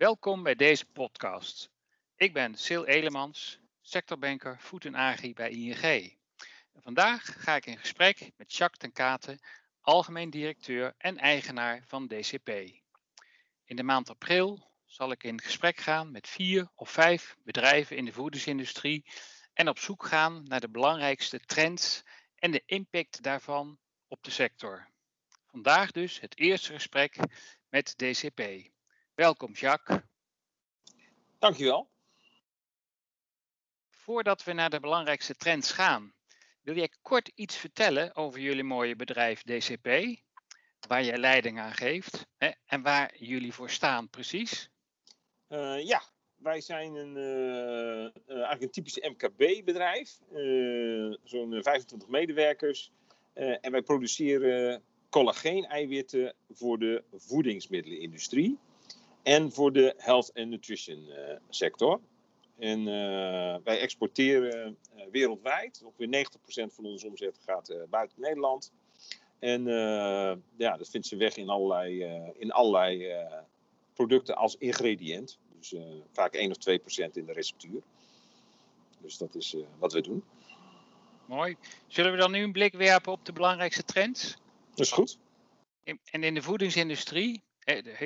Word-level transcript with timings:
Welkom 0.00 0.42
bij 0.42 0.54
deze 0.54 0.86
podcast. 0.86 1.70
Ik 2.16 2.32
ben 2.32 2.54
Sil 2.64 2.84
Elemans, 2.86 3.60
sectorbanker 3.80 4.58
Food 4.60 4.84
en 4.84 4.94
Agri 4.94 5.32
bij 5.32 5.50
ING. 5.50 6.16
Vandaag 6.74 7.42
ga 7.42 7.56
ik 7.56 7.66
in 7.66 7.78
gesprek 7.78 8.30
met 8.36 8.54
Jacques 8.54 8.78
ten 8.78 8.92
Katen, 8.92 9.40
algemeen 9.80 10.30
directeur 10.30 10.94
en 10.98 11.18
eigenaar 11.18 11.82
van 11.86 12.06
DCP. 12.06 12.48
In 13.64 13.76
de 13.76 13.82
maand 13.82 14.10
april 14.10 14.70
zal 14.86 15.10
ik 15.10 15.24
in 15.24 15.40
gesprek 15.40 15.76
gaan 15.76 16.10
met 16.10 16.28
vier 16.28 16.70
of 16.74 16.90
vijf 16.90 17.36
bedrijven 17.44 17.96
in 17.96 18.04
de 18.04 18.12
voedingsindustrie 18.12 19.04
en 19.52 19.68
op 19.68 19.78
zoek 19.78 20.04
gaan 20.04 20.42
naar 20.44 20.60
de 20.60 20.70
belangrijkste 20.70 21.40
trends 21.40 22.02
en 22.34 22.50
de 22.50 22.62
impact 22.66 23.22
daarvan 23.22 23.78
op 24.08 24.22
de 24.22 24.30
sector. 24.30 24.88
Vandaag 25.46 25.90
dus 25.90 26.20
het 26.20 26.38
eerste 26.38 26.72
gesprek 26.72 27.16
met 27.68 27.98
DCP. 27.98 28.70
Welkom 29.20 29.52
Jacques. 29.52 29.98
Dankjewel. 31.38 31.88
Voordat 33.90 34.44
we 34.44 34.52
naar 34.52 34.70
de 34.70 34.80
belangrijkste 34.80 35.34
trends 35.34 35.72
gaan, 35.72 36.14
wil 36.62 36.76
jij 36.76 36.90
kort 37.02 37.32
iets 37.34 37.56
vertellen 37.56 38.16
over 38.16 38.40
jullie 38.40 38.64
mooie 38.64 38.96
bedrijf 38.96 39.42
DCP, 39.42 39.86
waar 40.88 41.04
jij 41.04 41.18
leiding 41.18 41.58
aan 41.58 41.72
geeft 41.72 42.26
hè, 42.36 42.50
en 42.66 42.82
waar 42.82 43.16
jullie 43.16 43.52
voor 43.52 43.70
staan 43.70 44.08
precies? 44.08 44.70
Uh, 45.48 45.86
ja, 45.86 46.02
wij 46.36 46.60
zijn 46.60 46.94
een, 46.94 47.16
uh, 47.16 47.24
uh, 47.24 48.36
eigenlijk 48.36 48.62
een 48.62 48.70
typisch 48.70 48.98
MKB-bedrijf, 48.98 50.18
zo'n 51.24 51.62
25 51.62 52.08
medewerkers. 52.08 52.92
en 53.34 53.72
wij 53.72 53.82
produceren 53.82 54.82
collageen-eiwitten 55.10 56.34
voor 56.50 56.78
de 56.78 57.04
voedingsmiddelenindustrie 57.12 58.58
en 59.22 59.52
voor 59.52 59.72
de 59.72 59.94
health 59.96 60.34
and 60.34 60.48
nutrition 60.48 61.08
sector. 61.48 62.00
En 62.58 62.84
wij 63.64 63.80
exporteren 63.80 64.76
wereldwijd. 65.10 65.82
Ongeveer 65.84 66.26
90% 66.70 66.74
van 66.74 66.84
onze 66.84 67.06
omzet 67.06 67.38
gaat 67.44 67.74
buiten 67.90 68.20
Nederland. 68.20 68.72
En 69.38 69.64
ja, 70.56 70.76
dat 70.76 70.88
vindt 70.88 71.06
ze 71.06 71.16
weg 71.16 71.36
in 71.36 71.48
allerlei, 71.48 72.04
in 72.38 72.50
allerlei 72.50 73.14
producten 73.94 74.36
als 74.36 74.56
ingrediënt. 74.56 75.38
Dus 75.58 75.72
uh, 75.72 75.82
vaak 76.12 76.34
1 76.34 76.50
of 76.50 76.56
2 76.56 76.78
procent 76.78 77.16
in 77.16 77.26
de 77.26 77.32
receptuur. 77.32 77.82
Dus 79.00 79.18
dat 79.18 79.34
is 79.34 79.54
uh, 79.54 79.62
wat 79.78 79.92
we 79.92 80.00
doen. 80.00 80.24
Mooi. 81.26 81.56
Zullen 81.86 82.12
we 82.12 82.18
dan 82.18 82.30
nu 82.30 82.42
een 82.42 82.52
blik 82.52 82.74
werpen 82.74 83.12
op 83.12 83.24
de 83.24 83.32
belangrijkste 83.32 83.84
trends? 83.84 84.36
Dat 84.70 84.86
is 84.86 84.92
goed. 84.92 85.18
En 85.84 86.22
in 86.22 86.34
de 86.34 86.42
voedingsindustrie, 86.42 87.42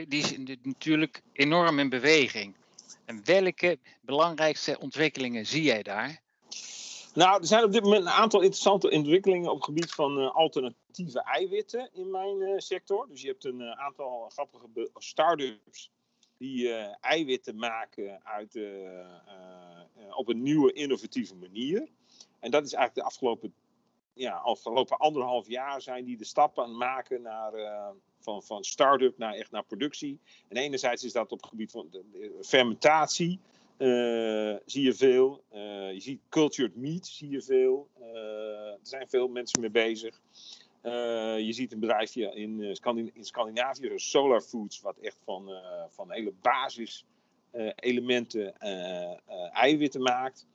die 0.08 0.22
is 0.22 0.36
natuurlijk 0.62 1.22
enorm 1.32 1.78
in 1.78 1.88
beweging. 1.88 2.54
En 3.04 3.24
welke 3.24 3.78
belangrijkste 4.00 4.78
ontwikkelingen 4.80 5.46
zie 5.46 5.62
jij 5.62 5.82
daar? 5.82 6.22
Nou, 7.14 7.40
er 7.40 7.46
zijn 7.46 7.64
op 7.64 7.72
dit 7.72 7.82
moment 7.82 8.02
een 8.02 8.08
aantal 8.08 8.40
interessante 8.40 8.90
ontwikkelingen 8.90 9.50
op 9.50 9.56
het 9.56 9.64
gebied 9.64 9.92
van 9.92 10.18
uh, 10.18 10.34
alternatieve 10.34 11.22
eiwitten 11.22 11.90
in 11.92 12.10
mijn 12.10 12.40
uh, 12.40 12.58
sector. 12.58 13.08
Dus 13.08 13.20
je 13.20 13.28
hebt 13.28 13.44
een 13.44 13.60
uh, 13.60 13.70
aantal 13.70 14.28
grappige 14.28 14.90
start-ups 14.94 15.90
die 16.38 16.72
eiwitten 17.00 17.56
maken 17.56 18.24
uit, 18.24 18.58
op 20.10 20.28
een 20.28 20.42
nieuwe 20.42 20.72
innovatieve 20.72 21.34
manier. 21.34 21.88
En 22.40 22.50
dat 22.50 22.64
is 22.64 22.72
eigenlijk 22.72 22.94
de 22.94 23.02
afgelopen, 23.02 23.54
ja, 24.12 24.36
afgelopen 24.36 24.96
anderhalf 24.96 25.48
jaar 25.48 25.80
zijn 25.80 26.04
die 26.04 26.16
de 26.16 26.24
stap 26.24 26.58
aan 26.58 26.68
het 26.68 26.78
maken 26.78 27.22
naar, 27.22 27.52
van, 28.24 28.42
van 28.42 28.64
start-up 28.64 29.18
naar 29.18 29.34
echt 29.34 29.50
naar 29.50 29.64
productie. 29.64 30.18
En 30.48 30.56
enerzijds 30.56 31.04
is 31.04 31.12
dat 31.12 31.32
op 31.32 31.40
het 31.40 31.48
gebied 31.48 31.70
van 31.70 31.88
de 31.90 32.38
fermentatie. 32.42 33.38
Uh, 33.78 34.56
zie 34.66 34.82
je 34.82 34.94
veel. 34.94 35.44
Uh, 35.54 35.92
je 35.92 36.00
ziet 36.00 36.20
cultured 36.28 36.76
meat, 36.76 37.06
zie 37.06 37.30
je 37.30 37.42
veel. 37.42 37.88
Er 38.02 38.78
zijn 38.82 39.08
veel 39.08 39.28
mensen 39.28 39.60
mee 39.60 39.70
bezig. 39.70 40.20
je 41.38 41.52
ziet 41.52 41.72
een 41.72 41.80
bedrijfje 41.80 42.34
in, 42.34 42.76
Scandin 42.76 43.10
in 43.14 43.24
Scandinavië, 43.24 43.92
Solar 43.96 44.40
Foods, 44.40 44.80
wat 44.80 44.98
echt 44.98 45.16
van, 45.24 45.50
van 45.88 46.12
hele 46.12 46.32
basis 46.42 47.04
elementen 47.76 48.58
eiwitten 49.52 50.02
maakt. 50.02 50.46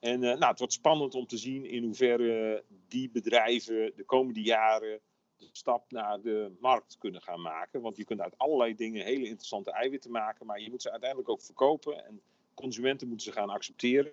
En 0.00 0.20
nou, 0.20 0.44
het 0.44 0.58
wordt 0.58 0.72
spannend 0.72 1.14
om 1.14 1.26
te 1.26 1.36
zien 1.36 1.64
in 1.64 1.82
hoeverre 1.82 2.62
die 2.88 3.10
bedrijven 3.10 3.92
de 3.96 4.04
komende 4.04 4.42
jaren 4.42 5.00
de 5.38 5.48
stap 5.52 5.90
naar 5.90 6.20
de 6.20 6.56
markt 6.60 6.96
kunnen 6.98 7.22
gaan 7.22 7.40
maken. 7.40 7.80
Want 7.80 7.96
je 7.96 8.04
kunt 8.04 8.20
uit 8.20 8.38
allerlei 8.38 8.74
dingen 8.74 9.04
hele 9.04 9.26
interessante 9.26 9.72
eiwitten 9.72 10.10
maken, 10.10 10.46
maar 10.46 10.60
je 10.60 10.70
moet 10.70 10.82
ze 10.82 10.90
uiteindelijk 10.90 11.30
ook 11.30 11.42
verkopen. 11.42 12.04
En 12.06 12.20
consumenten 12.54 13.08
moeten 13.08 13.26
ze 13.26 13.38
gaan 13.38 13.50
accepteren. 13.50 14.12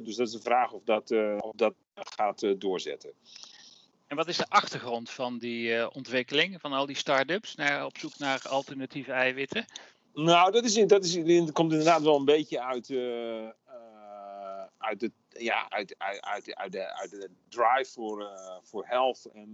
Dus 0.00 0.16
dat 0.16 0.26
is 0.26 0.32
de 0.32 0.40
vraag 0.40 0.72
of 0.72 0.82
dat, 0.84 1.10
uh, 1.10 1.36
of 1.38 1.54
dat 1.54 1.74
gaat 1.94 2.42
uh, 2.42 2.54
doorzetten. 2.58 3.12
En 4.06 4.16
wat 4.16 4.28
is 4.28 4.36
de 4.36 4.48
achtergrond 4.48 5.10
van 5.10 5.38
die 5.38 5.68
uh, 5.68 5.88
ontwikkeling, 5.92 6.60
van 6.60 6.72
al 6.72 6.86
die 6.86 6.96
start-ups 6.96 7.54
naar, 7.54 7.84
op 7.84 7.98
zoek 7.98 8.18
naar 8.18 8.42
alternatieve 8.48 9.12
eiwitten? 9.12 9.64
Nou, 10.14 10.52
dat, 10.52 10.64
is, 10.64 10.74
dat, 10.74 11.04
is, 11.04 11.14
dat 11.14 11.52
komt 11.52 11.70
inderdaad 11.70 12.02
wel 12.02 12.16
een 12.16 12.24
beetje 12.24 12.62
uit, 12.62 12.90
uit, 14.78 15.00
het, 15.00 15.12
ja, 15.38 15.70
uit, 15.70 15.94
uit, 15.98 16.20
uit, 16.20 16.54
uit, 16.54 16.72
de, 16.72 16.96
uit 16.96 17.10
de 17.10 17.30
drive 17.48 17.90
voor, 17.92 18.30
voor 18.62 18.86
health 18.86 19.24
en 19.24 19.52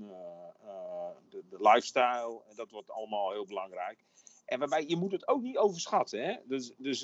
de, 1.30 1.42
de 1.50 1.56
lifestyle. 1.58 2.42
En 2.48 2.56
dat 2.56 2.70
wordt 2.70 2.90
allemaal 2.90 3.30
heel 3.32 3.46
belangrijk. 3.46 3.98
En 4.44 4.58
waarbij 4.58 4.84
je 4.86 4.96
moet 4.96 5.12
het 5.12 5.28
ook 5.28 5.42
niet 5.42 5.56
overschatten. 5.56 6.24
Hè? 6.24 6.36
Dus, 6.44 6.72
dus 6.76 7.00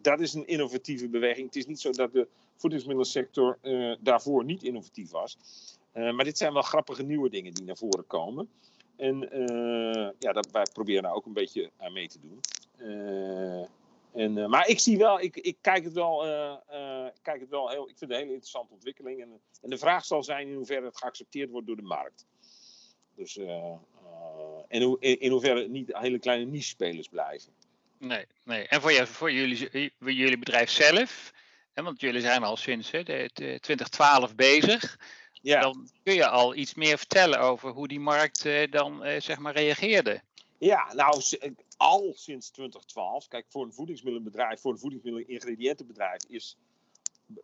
dat 0.00 0.20
is 0.20 0.34
een 0.34 0.46
innovatieve 0.46 1.08
beweging. 1.08 1.46
Het 1.46 1.56
is 1.56 1.66
niet 1.66 1.80
zo 1.80 1.90
dat 1.90 2.12
de 2.12 2.28
voedingsmiddelsector 2.56 3.58
daarvoor 4.00 4.44
niet 4.44 4.62
innovatief 4.62 5.10
was. 5.10 5.38
maar 5.92 6.24
dit 6.24 6.38
zijn 6.38 6.52
wel 6.52 6.62
grappige 6.62 7.02
nieuwe 7.02 7.30
dingen 7.30 7.54
die 7.54 7.64
naar 7.64 7.76
voren 7.76 8.06
komen. 8.06 8.48
En 8.96 9.18
ja, 10.18 10.32
dat, 10.32 10.50
wij 10.50 10.66
proberen 10.72 11.02
daar 11.02 11.14
ook 11.14 11.26
een 11.26 11.32
beetje 11.32 11.70
aan 11.76 11.92
mee 11.92 12.08
te 12.08 12.18
doen. 12.20 12.40
En, 14.16 14.50
maar 14.50 14.68
ik 14.68 14.78
zie 14.78 14.98
wel, 14.98 15.20
ik, 15.20 15.36
ik 15.36 15.56
kijk 15.60 15.84
het 15.84 15.92
wel, 15.92 16.18
kijk 17.22 17.40
het 17.40 17.50
wel 17.50 17.68
heel, 17.68 17.88
ik 17.88 17.98
vind 17.98 18.00
het 18.00 18.10
een 18.10 18.16
hele 18.16 18.30
interessante 18.30 18.72
ontwikkeling. 18.72 19.20
En, 19.20 19.40
en 19.62 19.70
de 19.70 19.78
vraag 19.78 20.04
zal 20.04 20.22
zijn 20.22 20.48
in 20.48 20.54
hoeverre 20.54 20.86
het 20.86 20.98
geaccepteerd 20.98 21.50
wordt 21.50 21.66
door 21.66 21.76
de 21.76 21.82
markt. 21.82 22.26
Dus 23.14 23.38
en 24.68 24.80
in, 24.98 25.20
in 25.20 25.30
hoeverre 25.30 25.60
het 25.60 25.70
niet 25.70 25.90
hele 25.92 26.18
kleine 26.18 26.44
niche-spelers 26.44 27.08
blijven. 27.08 27.52
Nee, 27.98 28.26
nee. 28.44 28.68
En 28.68 28.80
voor, 28.80 28.92
je, 28.92 29.06
voor 29.06 29.32
jullie, 29.32 29.92
jullie 29.98 30.38
bedrijf 30.38 30.70
zelf, 30.70 31.32
hè, 31.72 31.82
want 31.82 32.00
jullie 32.00 32.20
zijn 32.20 32.42
al 32.42 32.56
sinds 32.56 32.90
hè, 32.90 33.02
de, 33.02 33.30
de 33.32 33.58
2012 33.60 34.34
bezig. 34.34 34.98
Ja. 35.32 35.60
Dan 35.60 35.88
kun 36.02 36.14
je 36.14 36.28
al 36.28 36.54
iets 36.54 36.74
meer 36.74 36.98
vertellen 36.98 37.40
over 37.40 37.70
hoe 37.70 37.88
die 37.88 38.00
markt 38.00 38.44
eh, 38.44 38.70
dan 38.70 39.04
eh, 39.04 39.20
zeg 39.20 39.38
maar 39.38 39.52
reageerde. 39.54 40.22
Ja, 40.58 40.94
nou, 40.94 41.22
al 41.76 42.12
sinds 42.14 42.50
2012. 42.50 43.28
Kijk, 43.28 43.46
voor 43.48 43.64
een 43.64 43.72
voedingsmiddelenbedrijf, 43.72 44.60
voor 44.60 44.72
een 44.72 44.78
voedingsmiddelen-ingrediëntenbedrijf 44.78 46.24
is 46.28 46.56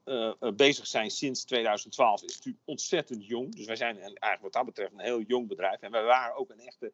uh, 0.04 0.32
bezig 0.56 0.86
zijn 0.86 1.10
sinds 1.10 1.44
2012 1.44 2.22
is 2.22 2.36
natuurlijk 2.36 2.64
ontzettend 2.64 3.26
jong. 3.26 3.54
Dus 3.54 3.66
wij 3.66 3.76
zijn 3.76 3.98
eigenlijk 3.98 4.42
wat 4.42 4.52
dat 4.52 4.64
betreft 4.64 4.92
een 4.92 5.00
heel 5.00 5.20
jong 5.20 5.48
bedrijf. 5.48 5.80
En 5.80 5.90
wij 5.90 6.02
waren 6.02 6.36
ook 6.36 6.50
een 6.50 6.60
echte 6.60 6.92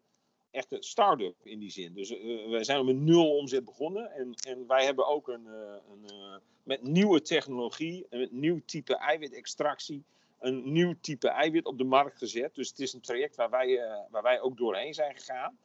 echt 0.50 0.72
een 0.72 0.82
start-up 0.82 1.34
in 1.42 1.58
die 1.58 1.70
zin. 1.70 1.94
Dus 1.94 2.10
uh, 2.10 2.50
wij 2.50 2.64
zijn 2.64 2.84
met 2.84 2.96
nul 2.96 3.36
omzet 3.36 3.64
begonnen. 3.64 4.10
En, 4.12 4.34
en 4.48 4.66
wij 4.66 4.84
hebben 4.84 5.06
ook 5.06 5.28
een, 5.28 5.46
een 5.46 6.40
met 6.62 6.82
nieuwe 6.82 7.22
technologie, 7.22 8.06
een 8.10 8.28
nieuw 8.30 8.60
type 8.64 8.96
eiwitextractie, 8.96 10.04
een 10.38 10.72
nieuw 10.72 10.94
type 11.00 11.28
eiwit 11.28 11.66
op 11.66 11.78
de 11.78 11.84
markt 11.84 12.18
gezet. 12.18 12.54
Dus 12.54 12.68
het 12.68 12.78
is 12.78 12.92
een 12.92 13.00
traject 13.00 13.36
waar 13.36 13.50
wij, 13.50 13.80
waar 14.10 14.22
wij 14.22 14.40
ook 14.40 14.56
doorheen 14.56 14.94
zijn 14.94 15.14
gegaan. 15.16 15.58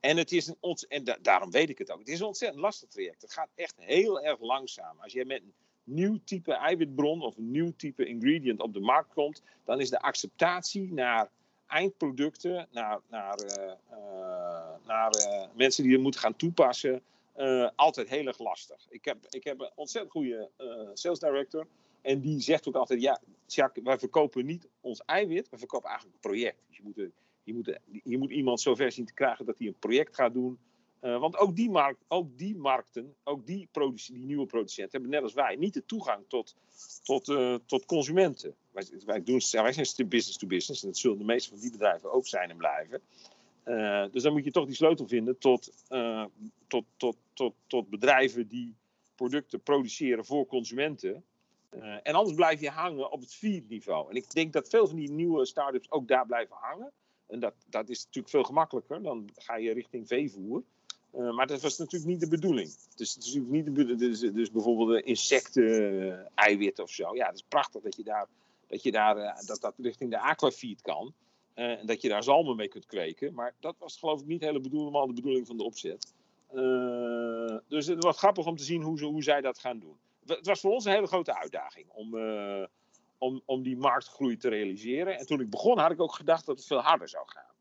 En, 0.00 0.16
het 0.16 0.32
is 0.32 0.46
een 0.46 0.76
en 0.88 1.04
da 1.04 1.16
daarom 1.22 1.50
weet 1.50 1.68
ik 1.68 1.78
het 1.78 1.90
ook. 1.90 1.98
Het 1.98 2.08
is 2.08 2.20
een 2.20 2.26
ontzettend 2.26 2.60
lastig 2.60 2.88
traject. 2.88 3.22
Het 3.22 3.32
gaat 3.32 3.48
echt 3.54 3.74
heel 3.76 4.20
erg 4.20 4.40
langzaam. 4.40 4.96
Als 5.00 5.12
je 5.12 5.24
met 5.24 5.42
een 5.42 5.52
nieuw 5.84 6.18
type 6.24 6.52
eiwitbron 6.52 7.22
of 7.22 7.36
een 7.36 7.50
nieuw 7.50 7.72
type 7.76 8.06
ingredient 8.06 8.60
op 8.60 8.72
de 8.72 8.80
markt 8.80 9.12
komt, 9.12 9.42
dan 9.64 9.80
is 9.80 9.90
de 9.90 10.00
acceptatie 10.00 10.92
naar 10.92 11.30
eindproducten, 11.66 12.68
naar, 12.70 13.00
naar, 13.08 13.38
uh, 13.58 13.72
naar 14.86 15.16
uh, 15.16 15.44
mensen 15.54 15.82
die 15.82 15.92
het 15.92 16.02
moeten 16.02 16.20
gaan 16.20 16.36
toepassen, 16.36 17.02
altijd 17.74 18.08
heel 18.08 18.26
erg 18.26 18.38
lastig. 18.38 18.86
Ik 18.88 19.04
heb, 19.04 19.26
ik 19.30 19.44
heb 19.44 19.60
een 19.60 19.70
ontzettend 19.74 20.12
goede 20.12 20.50
sales 20.94 21.18
director. 21.18 21.66
En 22.02 22.20
die 22.20 22.40
zegt 22.40 22.68
ook 22.68 22.74
altijd: 22.74 23.00
Ja, 23.00 23.20
Jacques, 23.46 23.84
wij 23.84 23.98
verkopen 23.98 24.46
niet 24.46 24.68
ons 24.80 25.02
eiwit, 25.04 25.48
we 25.48 25.58
verkopen 25.58 25.88
eigenlijk 25.88 26.16
een 26.16 26.30
project. 26.30 26.58
Dus 26.68 26.76
je 26.76 26.82
moet, 26.82 27.10
je 27.50 27.56
moet, 27.56 27.78
je 28.04 28.18
moet 28.18 28.30
iemand 28.30 28.60
zover 28.60 28.92
zien 28.92 29.04
te 29.04 29.14
krijgen 29.14 29.46
dat 29.46 29.58
hij 29.58 29.66
een 29.66 29.78
project 29.78 30.14
gaat 30.14 30.32
doen. 30.32 30.58
Uh, 31.02 31.18
want 31.18 31.36
ook 31.36 31.56
die, 31.56 31.70
markt, 31.70 32.04
ook 32.08 32.38
die 32.38 32.56
markten, 32.56 33.14
ook 33.24 33.46
die, 33.46 33.68
die 33.92 34.24
nieuwe 34.24 34.46
producenten 34.46 34.90
hebben 34.90 35.10
net 35.10 35.22
als 35.22 35.32
wij 35.32 35.56
niet 35.56 35.74
de 35.74 35.84
toegang 35.86 36.24
tot, 36.28 36.56
tot, 37.02 37.28
uh, 37.28 37.54
tot 37.66 37.84
consumenten. 37.84 38.54
Wij, 38.70 38.84
wij, 39.04 39.22
doen, 39.22 39.40
wij 39.50 39.72
zijn 39.72 40.08
business 40.08 40.36
to 40.36 40.46
business 40.46 40.82
en 40.82 40.88
dat 40.88 40.96
zullen 40.96 41.18
de 41.18 41.24
meeste 41.24 41.50
van 41.50 41.58
die 41.58 41.70
bedrijven 41.70 42.12
ook 42.12 42.26
zijn 42.26 42.50
en 42.50 42.56
blijven. 42.56 43.00
dus 44.12 44.22
dan 44.22 44.32
moet 44.32 44.44
je 44.44 44.50
toch 44.50 44.66
die 44.66 44.74
sleutel 44.74 45.06
vinden 45.06 45.38
tot, 45.38 45.72
tot, 46.66 46.84
tot, 46.96 47.16
tot, 47.32 47.54
tot 47.66 47.88
bedrijven 47.88 48.48
die 48.48 48.74
producten 49.14 49.60
produceren 49.62 50.24
voor 50.24 50.46
consumenten. 50.46 51.24
en 52.02 52.14
anders 52.14 52.36
blijf 52.36 52.60
je 52.60 52.70
hangen 52.70 53.12
op 53.12 53.20
het 53.20 53.34
feed 53.34 53.68
niveau. 53.68 54.10
En 54.10 54.16
ik 54.16 54.30
denk 54.30 54.52
dat 54.52 54.68
veel 54.68 54.86
van 54.86 54.96
die 54.96 55.10
nieuwe 55.10 55.46
start-ups 55.46 55.90
ook 55.90 56.08
daar 56.08 56.26
blijven 56.26 56.56
hangen. 56.56 56.92
En 57.30 57.40
dat, 57.40 57.54
dat 57.68 57.88
is 57.88 58.04
natuurlijk 58.04 58.28
veel 58.28 58.44
gemakkelijker. 58.44 59.02
Dan 59.02 59.30
ga 59.34 59.56
je 59.56 59.72
richting 59.72 60.06
veevoer. 60.06 60.62
Uh, 61.14 61.34
maar 61.34 61.46
dat 61.46 61.60
was 61.60 61.78
natuurlijk 61.78 62.10
niet 62.10 62.20
de 62.20 62.28
bedoeling. 62.28 62.74
Dus, 62.94 63.14
het 63.14 63.24
is 63.24 63.34
niet 63.34 63.64
de. 63.64 63.94
Dus, 63.94 64.20
dus 64.20 64.50
bijvoorbeeld 64.50 65.04
insecten, 65.04 66.30
eiwit 66.34 66.78
of 66.78 66.90
zo. 66.90 67.14
Ja, 67.14 67.26
het 67.26 67.34
is 67.34 67.44
prachtig 67.48 67.82
dat 67.82 67.96
je 67.96 68.02
daar, 68.02 68.26
dat, 68.66 68.82
je 68.82 68.92
daar, 68.92 69.16
uh, 69.16 69.40
dat, 69.46 69.60
dat 69.60 69.74
richting 69.78 70.10
de 70.10 70.18
aquafeed 70.18 70.82
kan. 70.82 71.12
Uh, 71.54 71.78
en 71.78 71.86
dat 71.86 72.02
je 72.02 72.08
daar 72.08 72.22
zalmen 72.22 72.56
mee 72.56 72.68
kunt 72.68 72.86
kweken. 72.86 73.34
Maar 73.34 73.54
dat 73.60 73.74
was 73.78 73.98
geloof 73.98 74.20
ik 74.20 74.26
niet 74.26 74.40
helemaal 74.40 75.06
de 75.06 75.12
bedoeling 75.12 75.46
van 75.46 75.56
de 75.56 75.64
opzet. 75.64 76.12
dus 77.68 77.86
het 77.86 78.04
was 78.04 78.18
grappig 78.18 78.46
om 78.46 78.56
te 78.56 78.64
zien 78.64 78.82
hoe, 78.82 78.98
ze, 78.98 79.04
hoe 79.04 79.22
zij 79.22 79.40
dat 79.40 79.58
gaan 79.58 79.78
doen. 79.78 79.96
Het 80.26 80.46
was 80.46 80.60
voor 80.60 80.72
ons 80.72 80.84
een 80.84 80.92
hele 80.92 81.06
grote 81.06 81.38
uitdaging 81.38 81.86
om, 81.88 82.14
om, 83.20 83.42
om 83.44 83.62
die 83.62 83.76
marktgroei 83.76 84.36
te 84.36 84.48
realiseren. 84.48 85.18
En 85.18 85.26
toen 85.26 85.40
ik 85.40 85.50
begon 85.50 85.78
had 85.78 85.90
ik 85.90 86.00
ook 86.00 86.14
gedacht 86.14 86.46
dat 86.46 86.56
het 86.56 86.66
veel 86.66 86.80
harder 86.80 87.08
zou 87.08 87.28
gaan. 87.28 87.54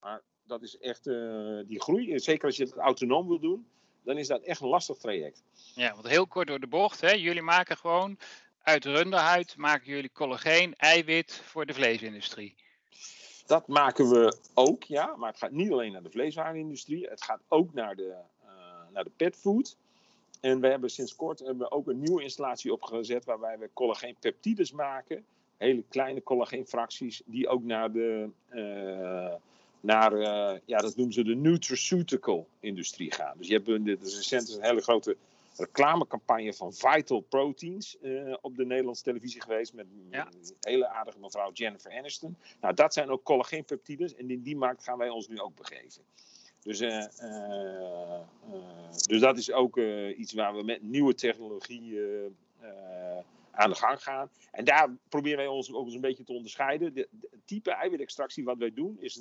Maar 0.00 0.22
dat 0.42 0.62
is 0.62 0.78
echt 0.78 1.06
uh, 1.06 1.60
die 1.66 1.80
groei. 1.80 2.18
Zeker 2.18 2.46
als 2.46 2.56
je 2.56 2.64
het 2.64 2.76
autonoom 2.76 3.28
wil 3.28 3.38
doen, 3.38 3.66
dan 4.02 4.18
is 4.18 4.26
dat 4.26 4.42
echt 4.42 4.60
een 4.60 4.68
lastig 4.68 4.96
traject. 4.96 5.42
Ja, 5.74 5.94
want 5.94 6.08
heel 6.08 6.26
kort 6.26 6.46
door 6.46 6.60
de 6.60 6.66
bocht. 6.66 7.00
Hè? 7.00 7.10
Jullie 7.10 7.42
maken 7.42 7.76
gewoon 7.76 8.18
uit 8.62 8.84
runderhuid 8.84 9.56
maken 9.56 9.86
jullie 9.86 10.12
collageen, 10.12 10.74
eiwit 10.74 11.34
voor 11.44 11.66
de 11.66 11.74
vleesindustrie. 11.74 12.54
Dat 13.46 13.66
maken 13.66 14.10
we 14.10 14.38
ook, 14.54 14.82
ja. 14.82 15.16
Maar 15.16 15.28
het 15.28 15.38
gaat 15.38 15.50
niet 15.50 15.72
alleen 15.72 15.92
naar 15.92 16.02
de 16.02 16.10
vleeswarenindustrie. 16.10 17.08
Het 17.08 17.22
gaat 17.22 17.40
ook 17.48 17.72
naar 17.72 17.96
de, 17.96 18.16
uh, 18.44 18.48
naar 18.92 19.04
de 19.04 19.12
petfood. 19.16 19.76
En 20.40 20.60
we 20.60 20.68
hebben 20.68 20.90
sinds 20.90 21.16
kort 21.16 21.38
hebben 21.38 21.58
we 21.58 21.70
ook 21.70 21.88
een 21.88 22.00
nieuwe 22.00 22.22
installatie 22.22 22.72
opgezet 22.72 23.24
waarbij 23.24 23.58
we 23.58 23.70
collageenpeptides 23.72 24.72
maken. 24.72 25.24
Hele 25.56 25.84
kleine 25.88 26.22
collageenfracties 26.22 27.22
die 27.24 27.48
ook 27.48 27.62
naar 27.62 27.92
de, 27.92 28.28
uh, 28.50 29.34
naar, 29.80 30.12
uh, 30.12 30.58
ja, 30.64 30.78
dat 30.78 30.96
noemen 30.96 31.14
ze 31.14 31.24
de 31.24 31.34
nutraceutical-industrie 31.34 33.12
gaan. 33.12 33.34
Dus 33.38 33.48
je 33.48 33.54
hebt 33.54 33.68
een, 33.68 33.86
er 33.86 33.98
is 34.02 34.16
recent 34.16 34.48
een 34.48 34.64
hele 34.64 34.80
grote 34.80 35.16
reclamecampagne 35.56 36.54
van 36.54 36.72
Vital 36.72 37.20
Proteins 37.20 37.96
uh, 38.02 38.36
op 38.40 38.56
de 38.56 38.66
Nederlandse 38.66 39.02
televisie 39.02 39.40
geweest. 39.40 39.72
Met 39.72 39.86
ja. 40.10 40.26
een 40.26 40.54
hele 40.60 40.88
aardige 40.88 41.18
mevrouw 41.18 41.52
Jennifer 41.52 41.92
Aniston. 41.92 42.36
Nou, 42.60 42.74
dat 42.74 42.92
zijn 42.92 43.10
ook 43.10 43.22
collageenpeptides 43.22 44.14
en 44.14 44.30
in 44.30 44.42
die 44.42 44.56
markt 44.56 44.82
gaan 44.82 44.98
wij 44.98 45.08
ons 45.08 45.28
nu 45.28 45.40
ook 45.40 45.56
begeven. 45.56 46.02
Dus, 46.62 46.80
uh, 46.80 47.06
uh, 47.22 48.20
dus 49.06 49.20
dat 49.20 49.38
is 49.38 49.52
ook 49.52 49.78
iets 50.16 50.32
waar 50.32 50.54
we 50.54 50.62
met 50.62 50.82
nieuwe 50.82 51.14
technologie 51.14 51.98
aan 53.50 53.70
de 53.70 53.76
gang 53.76 54.02
gaan. 54.02 54.30
En 54.50 54.64
daar 54.64 54.96
proberen 55.08 55.38
wij 55.38 55.46
ons 55.46 55.72
ook 55.72 55.84
eens 55.84 55.94
een 55.94 56.00
beetje 56.00 56.24
te 56.24 56.32
onderscheiden. 56.32 56.94
De, 56.94 57.08
type 57.44 57.70
eiwitextractie 57.70 58.44
wat 58.44 58.58
wij 58.58 58.72
doen 58.74 58.96
is 59.00 59.16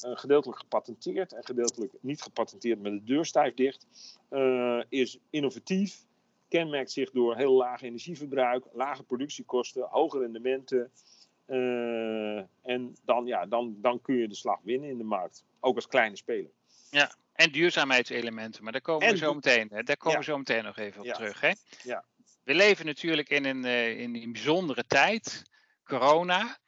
een 0.00 0.16
gedeeltelijk 0.16 0.58
gepatenteerd 0.58 1.32
en 1.32 1.44
gedeeltelijk 1.44 1.92
niet 2.00 2.22
gepatenteerd 2.22 2.80
met 2.80 2.92
de 2.92 3.04
deur 3.04 3.24
stijf 3.24 3.54
dicht, 3.54 3.86
is 4.88 5.18
innovatief, 5.30 6.06
kenmerkt 6.48 6.92
zich 6.92 7.10
door 7.10 7.36
heel 7.36 7.52
laag 7.52 7.82
energieverbruik, 7.82 8.64
lage 8.72 9.02
productiekosten, 9.02 9.86
hoge 9.90 10.18
rendementen. 10.18 10.90
Uh, 11.46 12.36
en 12.62 12.96
dan, 13.04 13.26
ja, 13.26 13.46
dan, 13.46 13.76
dan 13.80 14.00
kun 14.00 14.14
je 14.14 14.28
de 14.28 14.34
slag 14.34 14.60
winnen 14.62 14.90
in 14.90 14.98
de 14.98 15.04
markt, 15.04 15.44
ook 15.60 15.74
als 15.74 15.86
kleine 15.86 16.16
speler. 16.16 16.50
Ja, 16.90 17.14
en 17.32 17.52
duurzaamheidselementen, 17.52 18.62
maar 18.62 18.72
daar 18.72 18.80
komen 18.80 19.10
we 19.10 19.16
zo 19.16 19.34
meteen, 19.34 19.68
hè? 19.72 19.82
Daar 19.82 19.96
komen 19.96 20.12
ja. 20.12 20.24
we 20.24 20.30
zo 20.30 20.38
meteen 20.38 20.64
nog 20.64 20.76
even 20.76 21.00
op 21.00 21.06
ja. 21.06 21.14
terug. 21.14 21.40
Hè? 21.40 21.52
Ja. 21.82 22.04
We 22.42 22.54
leven 22.54 22.86
natuurlijk 22.86 23.28
in 23.28 23.44
een, 23.44 23.64
in 23.98 24.14
een 24.16 24.32
bijzondere 24.32 24.84
tijd, 24.86 25.42
corona. 25.84 26.58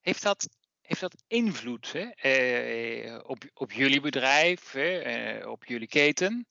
Heeft 0.00 0.22
dat 0.22 0.48
heeft 0.86 1.00
dat 1.00 1.22
invloed 1.26 1.92
hè, 1.92 2.00
eh, 2.00 3.20
op, 3.26 3.44
op 3.54 3.72
jullie 3.72 4.00
bedrijf, 4.00 4.72
hè, 4.72 4.98
eh, 4.98 5.50
op 5.50 5.64
jullie 5.64 5.88
keten? 5.88 6.46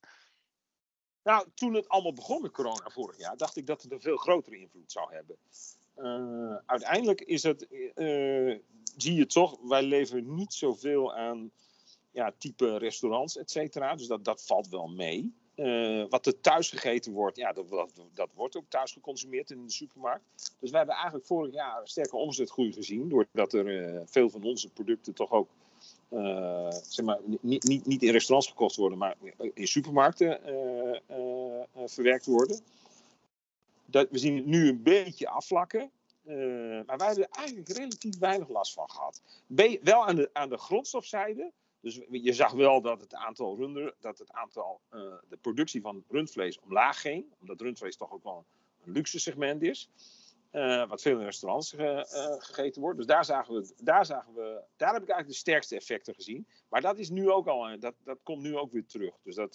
Nou, 1.24 1.48
toen 1.54 1.74
het 1.74 1.88
allemaal 1.88 2.14
begon 2.14 2.42
met 2.42 2.52
corona 2.52 2.90
vorig 2.90 3.18
jaar, 3.18 3.38
dacht 3.38 3.58
ik 3.58 3.68
dat 3.68 3.82
het 3.82 3.92
een 3.92 4.02
veel 4.02 4.18
grotere 4.18 4.58
invloed 4.58 4.92
zou 4.92 5.14
hebben. 5.14 5.38
Uh, 5.98 6.56
uiteindelijk 6.66 7.22
is 7.22 7.44
het, 7.44 7.68
uh, 7.96 8.58
zie 8.98 9.14
je 9.14 9.26
toch, 9.26 9.58
wij 9.62 9.84
leveren 9.84 10.36
niet 10.36 10.54
zoveel 10.54 11.16
aan 11.16 11.52
ja, 12.12 12.34
type 12.38 12.78
restaurants, 12.78 13.38
et 13.38 13.52
cetera. 13.52 13.96
Dus 13.96 14.08
dat, 14.08 14.26
dat 14.26 14.46
valt 14.46 14.68
wel 14.68 14.88
mee. 14.88 15.34
Uh, 15.56 16.06
wat 16.10 16.26
er 16.26 16.42
thuis 16.42 16.70
gegeten 16.70 17.12
wordt, 17.12 17.38
ja, 17.38 17.54
dat, 17.54 17.70
dat, 17.70 17.92
dat, 18.14 18.30
wordt 18.34 18.58
ook 18.58 18.70
thuis 18.70 18.92
geconsumeerd 18.92 19.52
in 19.52 19.66
de 19.66 19.72
supermarkt. 19.72 20.54
Dus 20.60 20.72
we 20.72 20.78
hebben 20.78 20.96
eigenlijk 20.96 21.26
vorig 21.26 21.54
jaar 21.54 21.82
een 21.82 21.88
sterke 21.88 22.16
omzetgroei 22.16 22.74
gezien. 22.74 23.10
Doordat 23.10 23.54
er 23.54 24.02
veel 24.06 24.30
van 24.30 24.44
onze 24.44 24.70
producten 24.70 25.14
toch 25.14 25.32
ook 25.32 25.50
zeg 26.82 27.06
maar, 27.06 27.20
niet, 27.42 27.64
niet, 27.64 27.86
niet 27.86 28.04
in 28.04 28.12
restaurants 28.12 28.48
gekocht 28.48 28.76
worden, 28.76 28.98
maar 28.98 29.16
in 29.54 29.68
supermarkten 29.68 30.40
verwerkt 31.86 32.26
worden. 32.26 32.60
Dat, 33.86 34.08
we 34.12 34.18
zien 34.18 34.36
het 34.36 34.46
nu 34.46 34.70
een 34.70 34.84
beetje 34.84 35.28
afvlakken. 35.28 35.92
maar 36.86 36.98
wij 36.98 37.08
hebben 37.08 37.30
er 37.30 37.38
eigenlijk 37.38 37.70
relatief 37.70 38.18
weinig 38.18 38.50
last 38.50 38.74
van 38.74 38.90
gehad. 38.90 39.22
Be 39.48 39.80
wel 39.84 40.08
aan 40.08 40.16
de, 40.16 40.30
aan 40.34 40.50
de 40.50 40.58
grondstofzijde 40.58 41.52
dus 41.86 42.00
je 42.10 42.34
zag 42.34 42.52
wel 42.52 42.82
dat 42.82 43.02
het 43.02 43.14
aantal 43.14 43.58
runder, 43.58 43.96
dat 44.00 44.18
het 44.18 44.32
aantal, 44.32 44.82
uh, 44.94 45.02
de 45.30 45.38
productie 45.38 45.82
van 45.82 46.04
rundvlees 46.10 46.60
omlaag 46.60 47.02
ging. 47.02 47.26
Omdat 47.40 47.62
rundvlees 47.62 47.98
toch 47.98 48.12
ook 48.12 48.24
wel 48.24 48.46
een 48.86 48.92
luxe 48.92 49.20
segment 49.20 49.62
is. 49.62 49.90
Uh, 50.52 50.90
wat 50.90 51.02
veel 51.02 51.20
in 51.20 51.26
restaurants 51.26 51.72
ge, 51.72 52.06
gegeten 52.40 52.82
wordt. 52.82 52.98
Dus 52.98 53.06
daar 53.06 53.26
zagen, 53.26 53.54
we, 53.54 53.74
daar 53.84 54.06
zagen 54.06 54.34
we, 54.34 54.62
daar 54.78 54.94
heb 54.94 55.02
ik 55.02 55.10
eigenlijk 55.10 55.28
de 55.28 55.34
sterkste 55.34 55.76
effecten 55.76 56.14
gezien. 56.14 56.48
Maar 56.70 56.82
dat 56.82 56.98
is 56.98 57.10
nu 57.10 57.30
ook 57.30 57.48
al, 57.48 57.80
dat, 57.80 57.94
dat 58.04 58.20
komt 58.24 58.42
nu 58.42 58.58
ook 58.58 58.72
weer 58.72 58.86
terug. 58.86 59.14
Dus, 59.24 59.36
dat, 59.36 59.54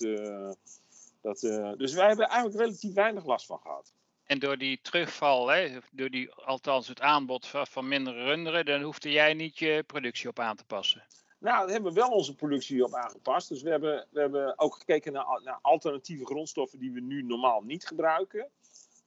dat, 1.20 1.40
dus 1.78 1.92
wij 1.92 2.06
hebben 2.06 2.28
eigenlijk 2.28 2.60
relatief 2.60 2.94
weinig 2.94 3.24
last 3.24 3.46
van 3.46 3.58
gehad. 3.58 3.92
En 4.30 4.38
door 4.38 4.58
die 4.58 4.78
terugval, 4.82 5.48
hè, 5.48 5.78
door 5.92 6.10
die, 6.10 6.32
althans 6.32 6.88
het 6.88 7.00
aanbod 7.00 7.46
van, 7.46 7.66
van 7.66 7.88
mindere 7.88 8.24
runderen, 8.24 8.64
dan 8.64 8.82
hoefde 8.82 9.10
jij 9.10 9.34
niet 9.34 9.58
je 9.58 9.84
productie 9.86 10.28
op 10.28 10.38
aan 10.38 10.56
te 10.56 10.64
passen. 10.64 11.04
Nou, 11.38 11.58
daar 11.58 11.72
hebben 11.72 11.92
we 11.92 12.00
wel 12.00 12.10
onze 12.10 12.34
productie 12.34 12.84
op 12.84 12.94
aangepast. 12.94 13.48
Dus 13.48 13.62
we 13.62 13.70
hebben, 13.70 14.06
we 14.10 14.20
hebben 14.20 14.58
ook 14.58 14.74
gekeken 14.74 15.12
naar, 15.12 15.40
naar 15.44 15.58
alternatieve 15.62 16.24
grondstoffen 16.24 16.78
die 16.78 16.92
we 16.92 17.00
nu 17.00 17.22
normaal 17.22 17.60
niet 17.60 17.86
gebruiken. 17.86 18.48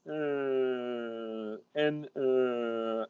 Uh, 0.03 1.55
en 1.71 2.09
uh, 2.13 3.03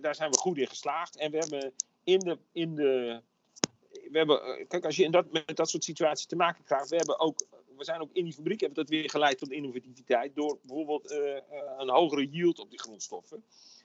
daar 0.00 0.14
zijn 0.14 0.30
we 0.30 0.38
goed 0.38 0.58
in 0.58 0.68
geslaagd. 0.68 1.16
En 1.16 1.30
we 1.30 1.38
hebben 1.38 1.72
in 2.04 2.18
de. 2.18 2.38
In 2.52 2.74
de 2.74 3.20
we 4.10 4.18
hebben, 4.18 4.42
eh, 4.42 4.66
kijk, 4.68 4.84
als 4.84 4.96
je 4.96 5.04
in 5.04 5.10
dat, 5.10 5.32
met 5.32 5.56
dat 5.56 5.70
soort 5.70 5.84
situaties 5.84 6.26
te 6.26 6.36
maken 6.36 6.64
krijgt, 6.64 6.88
we, 6.88 6.96
hebben 6.96 7.20
ook, 7.20 7.46
we 7.76 7.84
zijn 7.84 8.00
ook 8.00 8.12
in 8.12 8.24
die 8.24 8.32
fabriek 8.32 8.60
hebben 8.60 8.78
dat 8.78 8.88
weer 8.88 9.10
geleid 9.10 9.38
tot 9.38 9.50
innovativiteit. 9.50 10.34
Door 10.34 10.58
bijvoorbeeld 10.62 11.12
uh, 11.12 11.36
een 11.78 11.90
hogere 11.90 12.28
yield 12.28 12.58
op 12.58 12.70
die 12.70 12.78
grondstoffen. 12.78 13.44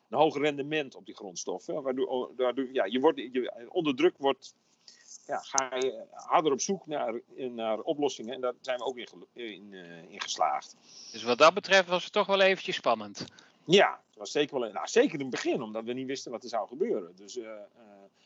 Een 0.09 0.17
hoger 0.17 0.41
rendement 0.41 0.95
op 0.95 1.05
die 1.05 1.15
grondstoffen. 1.15 1.81
Waardoor, 1.81 2.31
waardoor 2.35 2.67
ja, 2.73 2.85
je 2.85 2.99
wordt, 2.99 3.17
je, 3.17 3.67
onder 3.69 3.95
druk 3.95 4.17
wordt 4.17 4.55
ja, 5.25 5.37
ga 5.37 5.75
je 5.75 6.03
harder 6.11 6.51
op 6.51 6.61
zoek 6.61 6.85
naar, 6.85 7.21
naar 7.35 7.79
oplossingen. 7.79 8.33
En 8.33 8.41
daar 8.41 8.53
zijn 8.61 8.77
we 8.77 8.83
ook 8.83 8.97
in, 8.97 9.07
in, 9.33 9.67
uh, 9.71 10.11
in, 10.11 10.21
geslaagd. 10.21 10.75
Dus 11.11 11.23
wat 11.23 11.37
dat 11.37 11.53
betreft 11.53 11.87
was 11.87 12.03
het 12.03 12.13
toch 12.13 12.27
wel 12.27 12.41
eventjes 12.41 12.75
spannend. 12.75 13.25
Ja, 13.65 14.01
het 14.07 14.17
was 14.17 14.31
zeker 14.31 14.59
wel. 14.59 14.71
Nou, 14.71 14.87
zeker 14.87 15.13
in 15.13 15.19
het 15.19 15.29
begin, 15.29 15.61
omdat 15.61 15.83
we 15.83 15.93
niet 15.93 16.07
wisten 16.07 16.31
wat 16.31 16.43
er 16.43 16.49
zou 16.49 16.67
gebeuren. 16.67 17.15
Dus, 17.15 17.35
uh, 17.35 17.43
uh, 17.43 17.53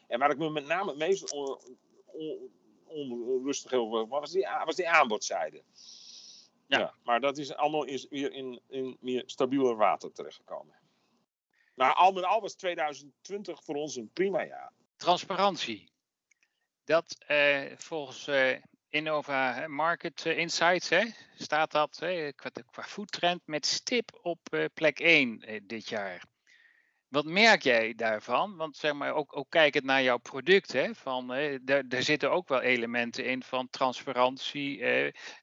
en 0.08 0.20
waar 0.20 0.32
ik 0.32 0.38
me 0.38 0.50
met 0.50 0.68
name 0.68 0.90
het 0.90 0.98
meest 0.98 1.32
on, 1.32 1.58
on, 2.06 2.50
onrustig 2.96 3.74
over 3.74 4.08
was 4.08 4.32
die, 4.32 4.48
was 4.66 4.76
die 4.76 4.90
aanbodzijde. 4.90 5.64
Ja. 6.68 6.80
ja. 6.80 6.94
maar 7.04 7.20
dat 7.20 7.38
is 7.38 7.56
allemaal 7.56 7.84
is 7.84 8.08
weer 8.10 8.34
in, 8.34 8.62
in 8.68 8.98
meer 9.00 9.24
stabieler 9.26 9.76
water 9.76 10.12
terechtgekomen. 10.12 10.76
Maar 11.76 11.94
al 11.94 12.12
met 12.12 12.24
al 12.24 12.42
was 12.42 12.56
2020 12.56 13.64
voor 13.64 13.76
ons 13.76 13.96
een 13.96 14.10
prima 14.14 14.46
jaar. 14.46 14.72
Transparantie 14.96 15.94
dat 16.84 17.18
uh, 17.28 17.72
volgens 17.76 18.28
uh, 18.28 18.58
Innova 18.90 19.68
Market 19.68 20.26
uh, 20.26 20.38
Insights 20.38 20.90
hè, 20.90 21.06
staat 21.36 21.72
dat 21.72 21.96
qua, 22.36 22.50
qua 22.72 22.84
foodtrend 22.84 23.42
met 23.46 23.66
stip 23.66 24.20
op 24.22 24.40
plek 24.74 25.00
1 25.00 25.64
dit 25.64 25.90
jaar. 25.90 26.24
Wat 27.16 27.26
merk 27.26 27.64
jij 27.64 27.94
daarvan? 27.94 28.56
Want 28.56 28.78
zeg 28.78 28.94
maar, 28.94 29.14
ook, 29.14 29.38
ook 29.38 29.50
kijkend 29.50 29.84
naar 29.84 30.04
jouw 30.04 30.18
product, 30.18 30.72
hè, 30.72 30.96
van, 30.96 31.28
daar, 31.62 31.88
daar 31.88 32.04
zitten 32.04 32.32
ook 32.32 32.48
wel 32.48 32.62
elementen 32.62 33.26
in 33.26 33.44
van 33.44 33.70
transparantie. 33.70 34.84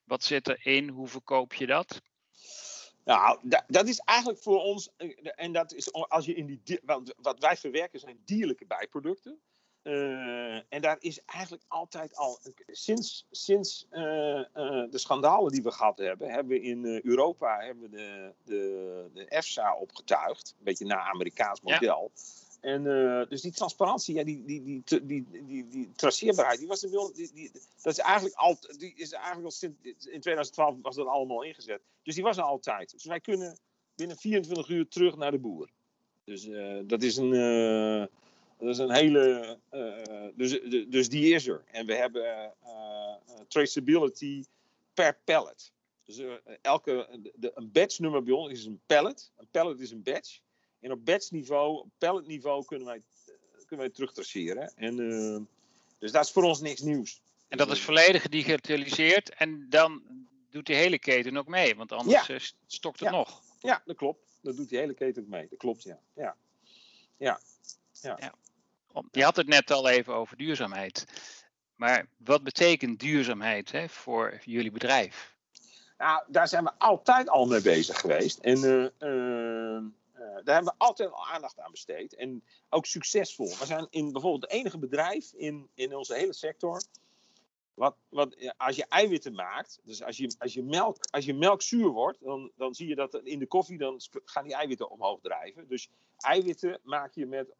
wat 0.05 0.23
zit 0.23 0.47
erin? 0.47 0.89
Hoe 0.89 1.07
verkoop 1.07 1.53
je 1.53 1.65
dat? 1.65 2.01
Nou, 3.03 3.39
dat 3.67 3.87
is 3.87 3.99
eigenlijk 3.99 4.39
voor 4.39 4.61
ons, 4.61 4.89
en 5.35 5.51
dat 5.51 5.73
is 5.73 5.93
als 5.93 6.25
je 6.25 6.33
in 6.33 6.45
die, 6.45 6.81
wat 7.15 7.39
wij 7.39 7.57
verwerken 7.57 7.99
zijn 7.99 8.21
dierlijke 8.25 8.65
bijproducten. 8.65 9.41
Eh, 9.83 10.55
en 10.55 10.81
daar 10.81 10.97
is 10.99 11.19
eigenlijk 11.25 11.63
altijd 11.67 12.15
al, 12.15 12.39
sinds, 12.67 13.27
sinds 13.31 13.87
eh, 13.89 14.39
eh, 14.39 14.45
de 14.91 14.97
schandalen 14.97 15.51
die 15.51 15.63
we 15.63 15.71
gehad 15.71 15.97
hebben, 15.97 16.29
hebben 16.29 16.47
we 16.47 16.61
in 16.61 17.01
Europa 17.03 17.59
hebben 17.59 17.89
we 17.89 17.97
de, 17.97 18.33
de, 18.43 19.09
de 19.13 19.25
EFSA 19.25 19.75
opgetuigd. 19.75 20.55
Een 20.57 20.63
beetje 20.63 20.85
naar 20.85 20.99
Amerikaans 20.99 21.61
model. 21.61 22.11
En 22.59 22.83
dus 23.29 23.41
die 23.41 23.51
transparantie, 23.51 24.15
ja, 24.15 24.23
die, 24.23 24.43
die, 24.45 24.63
die, 24.63 24.83
die, 25.05 25.25
die, 25.31 25.67
die, 25.67 25.91
traceerbaarheid, 25.95 26.59
die 26.59 26.67
was 26.67 26.83
er 26.83 26.89
die, 27.13 27.31
die, 27.33 27.51
dat 27.81 27.93
is 27.93 27.99
eigenlijk 27.99 28.35
al, 28.35 28.57
die 28.77 28.93
is 28.95 29.11
eigenlijk 29.11 29.45
al 29.45 29.51
sinds, 29.51 29.77
in 29.83 30.21
2012 30.21 30.75
was 30.81 30.95
dat 30.95 31.07
allemaal 31.07 31.41
ingezet. 31.41 31.81
Dus 32.03 32.15
die 32.15 32.23
was 32.23 32.37
er 32.37 32.43
altijd. 32.43 32.91
Dus 32.91 33.03
wij 33.03 33.19
kunnen 33.19 33.57
binnen 33.95 34.17
24 34.17 34.69
uur 34.69 34.87
terug 34.87 35.15
naar 35.15 35.31
de 35.31 35.39
boer. 35.39 35.69
Dus 36.23 36.49
dat 36.87 37.03
is 37.03 37.17
een 37.17 38.09
dat 38.59 38.69
is 38.69 38.77
een 38.77 38.91
hele. 38.91 39.57
Uh, 39.71 40.27
dus, 40.35 40.59
dus 40.89 41.09
die 41.09 41.33
is 41.33 41.47
er. 41.47 41.63
En 41.71 41.85
we 41.85 41.93
hebben 41.93 42.53
uh, 42.63 43.15
traceability 43.47 44.43
per 44.93 45.19
pallet. 45.23 45.71
Dus 46.03 46.21
elke, 46.61 47.19
de, 47.35 47.51
een 47.55 47.71
batch 47.71 47.99
nummer 47.99 48.23
bij 48.23 48.33
ons 48.33 48.51
is 48.51 48.65
een 48.65 48.81
pallet. 48.85 49.31
Een 49.37 49.47
pallet 49.51 49.79
is 49.79 49.91
een 49.91 50.03
batch. 50.03 50.39
En 50.79 50.91
op 50.91 51.05
batch 51.05 51.31
niveau, 51.31 51.79
op 51.79 51.89
pallet 51.97 52.27
niveau 52.27 52.65
kunnen 52.65 52.87
wij, 52.87 53.01
kunnen 53.65 53.85
wij 53.85 53.89
terugtraceren. 53.89 54.73
En, 54.75 54.95
dus 55.99 56.11
dat 56.11 56.25
is 56.25 56.31
voor 56.31 56.43
ons 56.43 56.61
niks 56.61 56.81
nieuws. 56.81 57.21
En 57.47 57.57
dat 57.57 57.71
is 57.71 57.81
volledig 57.81 58.21
gedigitaliseerd. 58.21 59.29
En 59.29 59.65
dan 59.69 60.03
doet 60.49 60.65
die 60.65 60.75
hele 60.75 60.99
keten 60.99 61.37
ook 61.37 61.47
mee. 61.47 61.75
Want 61.75 61.91
anders 61.91 62.55
stokt 62.67 62.99
het 62.99 63.11
nog. 63.11 63.41
Ja, 63.59 63.81
dat 63.85 63.95
klopt. 63.95 64.19
Dat 64.41 64.55
doet 64.55 64.69
die 64.69 64.77
hele 64.77 64.93
keten 64.93 65.23
ook 65.23 65.29
mee. 65.29 65.47
Dat 65.49 65.59
klopt, 65.59 65.83
ja. 65.83 65.99
Ja. 66.15 66.35
Ja. 67.17 67.39
ja. 68.01 68.17
ja. 68.19 68.33
Je 69.11 69.23
had 69.23 69.35
het 69.35 69.47
net 69.47 69.71
al 69.71 69.89
even 69.89 70.13
over 70.13 70.37
duurzaamheid. 70.37 71.05
Maar 71.75 72.07
wat 72.17 72.43
betekent 72.43 72.99
duurzaamheid 72.99 73.71
hè, 73.71 73.89
voor 73.89 74.39
jullie 74.43 74.71
bedrijf? 74.71 75.35
Nou, 75.97 76.23
daar 76.27 76.47
zijn 76.47 76.63
we 76.63 76.71
altijd 76.77 77.29
al 77.29 77.45
mee 77.45 77.61
bezig 77.61 77.99
geweest. 77.99 78.37
En 78.39 78.57
uh, 78.57 78.83
uh, 78.83 79.81
daar 80.43 80.55
hebben 80.55 80.73
we 80.73 80.73
altijd 80.77 81.11
al 81.11 81.27
aandacht 81.27 81.59
aan 81.59 81.71
besteed. 81.71 82.15
En 82.15 82.43
ook 82.69 82.85
succesvol. 82.85 83.57
We 83.59 83.65
zijn 83.65 83.87
in 83.89 84.11
bijvoorbeeld 84.11 84.41
het 84.41 84.51
enige 84.51 84.77
bedrijf 84.77 85.33
in, 85.33 85.69
in 85.73 85.95
onze 85.95 86.13
hele 86.13 86.33
sector 86.33 86.81
wat, 87.73 87.95
wat, 88.09 88.53
als 88.57 88.75
je 88.75 88.85
eiwitten 88.85 89.33
maakt, 89.33 89.79
dus 89.83 90.03
als 90.03 90.17
je, 90.17 90.35
als 90.37 90.53
je, 90.53 90.63
melk, 90.63 90.97
als 91.11 91.25
je 91.25 91.33
melk 91.33 91.61
zuur 91.61 91.89
wordt, 91.89 92.17
dan, 92.21 92.51
dan 92.55 92.73
zie 92.73 92.87
je 92.87 92.95
dat 92.95 93.15
in 93.23 93.39
de 93.39 93.47
koffie 93.47 93.77
dan 93.77 94.01
gaan 94.25 94.43
die 94.43 94.53
eiwitten 94.53 94.89
omhoog 94.89 95.19
drijven. 95.21 95.67
Dus 95.67 95.89
eiwitten 96.17 96.79
maak 96.83 97.13
je, 97.13 97.25
met, 97.25 97.53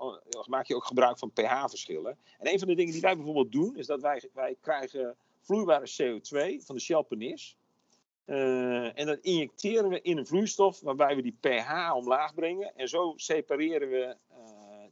maak 0.47 0.67
je 0.67 0.75
ook 0.75 0.85
gebruik 0.85 1.17
van 1.17 1.31
pH-verschillen. 1.31 2.17
En 2.37 2.51
een 2.51 2.59
van 2.59 2.67
de 2.67 2.75
dingen 2.75 2.91
die 2.91 3.01
wij 3.01 3.15
bijvoorbeeld 3.15 3.51
doen, 3.51 3.77
is 3.77 3.85
dat 3.85 4.01
wij, 4.01 4.29
wij 4.33 4.55
krijgen 4.61 5.15
vloeibare 5.41 5.87
CO2 5.87 6.63
van 6.65 6.75
de 6.75 6.81
Shell 6.81 7.03
Penis. 7.03 7.57
Uh, 8.25 8.99
en 8.99 9.05
dat 9.05 9.19
injecteren 9.19 9.89
we 9.89 10.01
in 10.01 10.17
een 10.17 10.25
vloeistof 10.25 10.79
waarbij 10.79 11.15
we 11.15 11.21
die 11.21 11.37
pH 11.39 11.95
omlaag 11.95 12.33
brengen. 12.33 12.75
En 12.75 12.87
zo 12.87 13.13
separeren 13.15 13.89
we 13.89 14.15
uh, 14.31 14.37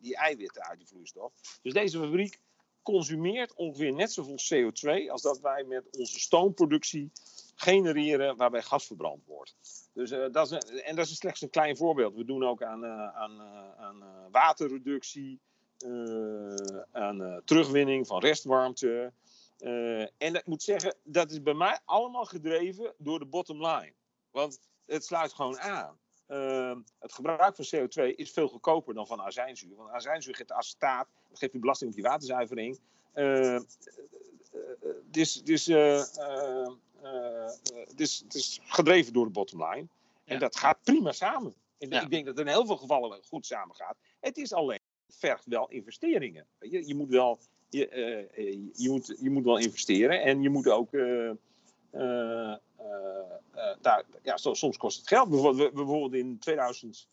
die 0.02 0.16
eiwitten 0.16 0.64
uit 0.64 0.78
die 0.78 0.88
vloeistof. 0.88 1.34
Dus 1.62 1.74
deze 1.74 2.00
fabriek 2.00 2.40
consumeert 2.84 3.54
ongeveer 3.54 3.94
net 3.94 4.12
zoveel 4.12 4.38
CO2 4.54 5.12
als 5.12 5.22
dat 5.22 5.40
wij 5.40 5.64
met 5.64 5.98
onze 5.98 6.20
stoomproductie 6.20 7.12
genereren 7.56 8.38
waarbij 8.38 8.62
gas 8.62 8.86
verbrand 8.86 9.26
wordt. 9.26 9.56
Dus, 9.94 10.12
uh, 10.12 10.26
dat 10.32 10.52
is 10.52 10.82
en 10.82 10.96
dat 10.96 11.06
is 11.06 11.18
slechts 11.18 11.42
een 11.42 11.50
klein 11.50 11.78
voorbeeld. 11.78 12.16
We 12.16 12.26
doen 12.26 12.44
ook 12.44 12.64
aan, 12.64 12.84
uh, 12.84 13.08
aan, 13.08 13.32
uh, 13.32 13.80
aan 13.80 14.04
waterreductie, 14.32 15.40
aan 16.92 17.42
terugwinning 17.46 18.08
van 18.08 18.20
restwarmte. 18.20 19.14
en 20.18 20.36
ik 20.36 20.46
moet 20.46 20.64
zeggen, 20.64 20.96
dat 21.04 21.32
is 21.32 21.42
bij 21.42 21.54
mij 21.54 21.80
allemaal 21.86 22.26
gedreven 22.26 22.94
door 22.98 23.20
de 23.20 23.26
bottom 23.26 23.66
line. 23.66 23.94
Want 24.32 24.60
het 24.86 25.06
sluit 25.06 25.34
gewoon 25.34 25.60
aan. 25.60 26.00
Het 27.00 27.14
gebruik 27.14 27.56
van 27.56 27.66
CO2 27.66 28.16
is 28.16 28.32
veel 28.32 28.48
goedkoper 28.48 28.94
dan 28.94 29.08
van 29.08 29.22
azijnzuur. 29.22 29.76
Want 29.76 29.90
azijnzuur 29.90 30.36
geeft 30.36 30.52
acetaat, 30.52 31.08
dat 31.30 31.40
geeft 31.40 31.54
u 31.54 31.60
belasting 31.60 31.90
op 31.90 31.96
die 31.96 32.06
waterzuivering. 32.06 32.80
dus, 35.12 35.44
dus 35.44 35.66
het, 37.66 38.00
is, 38.00 38.20
het 38.24 38.34
is 38.34 38.60
gedreven 38.64 39.14
door 39.14 39.26
de 39.26 39.32
bottom 39.32 39.64
line. 39.64 39.88
En 40.26 40.40
dat 40.40 40.56
gaat 40.56 40.78
prima 40.84 41.12
samen. 41.12 41.54
En 41.78 41.92
ik 41.92 42.10
denk 42.10 42.26
dat 42.26 42.38
het 42.38 42.48
in 42.48 42.54
heel 42.54 42.66
veel 42.66 42.78
gevallen 42.78 43.20
goed 43.24 43.46
samen 43.46 43.76
gaat. 43.76 43.98
Het 44.20 44.38
is 44.38 44.54
alleen, 44.54 44.80
vergt 45.10 45.46
wel 45.46 45.70
investeringen. 45.70 46.46
Je, 46.60 46.88
je, 46.88 46.96
moet, 46.96 47.10
wel, 47.10 47.40
je, 47.70 47.90
uh, 48.36 48.58
je, 48.74 48.90
moet, 48.90 49.16
je 49.20 49.30
moet 49.30 49.44
wel 49.44 49.58
investeren 49.58 50.22
en 50.22 50.42
je 50.42 50.50
moet 50.50 50.68
ook. 50.70 50.94
Uh, 50.94 51.32
uh, 51.94 52.56
daar, 53.82 54.04
ja, 54.24 54.38
soms 54.38 54.78
kost 54.78 54.98
het 54.98 55.08
geld. 55.08 55.30
Bijvoorbeeld, 55.30 55.74
bijvoorbeeld 55.74 56.14
in 56.14 56.40
2000, 56.40 57.08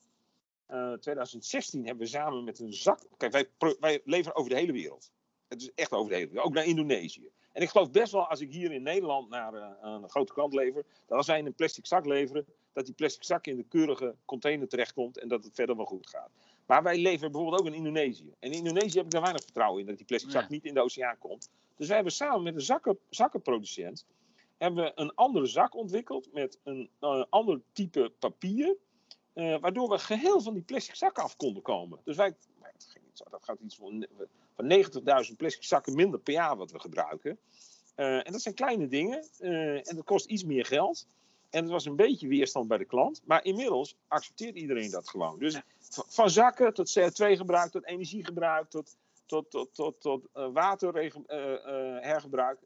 2016 1.01 1.87
hebben 1.87 2.05
we 2.05 2.11
samen 2.11 2.45
met 2.45 2.59
een 2.59 2.73
zak. 2.73 3.01
Kijk, 3.17 3.33
wij, 3.33 3.77
wij 3.81 4.01
leveren 4.05 4.37
over 4.37 4.51
de 4.51 4.57
hele 4.57 4.73
wereld. 4.73 5.11
Het 5.49 5.63
is 5.63 5.71
echt 5.75 5.93
over 5.93 6.09
de 6.09 6.15
hele 6.15 6.29
wereld. 6.29 6.47
Ook 6.47 6.55
naar 6.55 6.65
Indonesië. 6.65 7.31
En 7.53 7.63
ik 7.63 7.71
geloof 7.71 7.91
best 7.91 8.13
wel, 8.13 8.29
als 8.29 8.41
ik 8.41 8.53
hier 8.53 8.73
in 8.73 8.83
Nederland 8.83 9.29
naar 9.29 9.55
uh, 9.55 9.69
een 9.81 10.11
grote 10.11 10.33
klant 10.33 10.55
lever, 10.55 10.85
dat 11.07 11.17
als 11.17 11.27
wij 11.27 11.39
een 11.39 11.55
plastic 11.55 11.87
zak 11.87 12.07
leveren, 12.07 12.47
dat 12.73 12.85
die 12.85 12.95
plastic 12.95 13.25
zak 13.25 13.47
in 13.47 13.57
de 13.57 13.65
keurige 13.69 14.15
container 14.25 14.69
terechtkomt 14.69 15.19
en 15.19 15.29
dat 15.29 15.45
het 15.45 15.55
verder 15.55 15.77
wel 15.77 15.85
goed 15.85 16.09
gaat. 16.09 16.31
Maar 16.67 16.83
wij 16.83 16.99
leveren 16.99 17.33
bijvoorbeeld 17.33 17.61
ook 17.61 17.67
in 17.67 17.75
Indonesië. 17.75 18.35
En 18.39 18.53
in 18.53 18.59
Indonesië 18.59 18.97
heb 18.97 19.07
ik 19.07 19.11
daar 19.13 19.21
weinig 19.21 19.43
vertrouwen 19.43 19.81
in 19.81 19.87
dat 19.87 19.97
die 19.97 20.07
plastic 20.07 20.31
zak 20.31 20.49
niet 20.49 20.65
in 20.65 20.75
de 20.75 20.83
oceaan 20.83 21.19
komt. 21.19 21.51
Dus 21.77 21.87
wij 21.87 21.95
hebben 21.97 22.15
samen 22.15 22.43
met 22.43 22.55
een 22.55 22.61
zakken, 22.61 22.99
zakkenproducent 23.09 24.07
hebben 24.59 24.85
we 24.85 24.93
een 24.95 25.15
andere 25.15 25.47
zak 25.47 25.75
ontwikkeld 25.75 26.33
met 26.33 26.59
een 26.63 26.91
uh, 27.01 27.25
ander 27.29 27.61
type 27.73 28.13
papier. 28.19 28.77
Uh, 29.35 29.59
waardoor 29.61 29.89
we 29.89 29.99
geheel 29.99 30.41
van 30.41 30.55
die 30.55 30.63
plastic 30.63 30.95
zakken 30.95 31.23
af 31.23 31.37
konden 31.37 31.63
komen. 31.63 32.01
Dus 32.05 32.17
wij, 32.17 32.35
dat 33.31 33.45
gaat 33.45 33.61
iets 33.61 33.77
van 33.77 34.07
van 34.59 35.25
90.000 35.31 35.37
plastic 35.37 35.65
zakken 35.65 35.95
minder 35.95 36.21
per 36.21 36.33
jaar 36.33 36.57
wat 36.57 36.71
we 36.71 36.79
gebruiken. 36.79 37.39
Uh, 37.97 38.27
en 38.27 38.33
dat 38.33 38.43
zijn 38.43 38.55
kleine 38.55 38.89
dingen 38.89 39.29
uh, 39.41 39.89
en 39.89 39.97
dat 39.97 40.05
kost 40.05 40.27
iets 40.27 40.45
meer 40.45 40.65
geld. 40.65 41.07
En 41.51 41.63
het 41.63 41.73
was 41.73 41.85
een 41.85 41.97
beetje 41.97 42.29
weerstand 42.29 42.69
bij 42.69 42.79
de 42.79 42.85
klant. 42.85 43.23
Maar 43.25 43.45
inmiddels 43.45 43.97
accepteert 44.09 44.57
iedereen 44.57 44.91
dat 44.91 45.09
gewoon. 45.09 45.39
Dus 45.39 45.61
van 45.89 46.31
zakken 46.31 46.75
tot 46.75 46.99
CO2-gebruik, 46.99 47.71
tot 47.71 47.87
energiegebruik, 47.87 48.71
tot, 48.71 48.97
tot, 49.29 49.51
tot, 49.51 49.75
tot, 49.75 50.01
tot 50.01 50.29
uh, 50.35 50.49
waterhergebruik. 50.53 52.61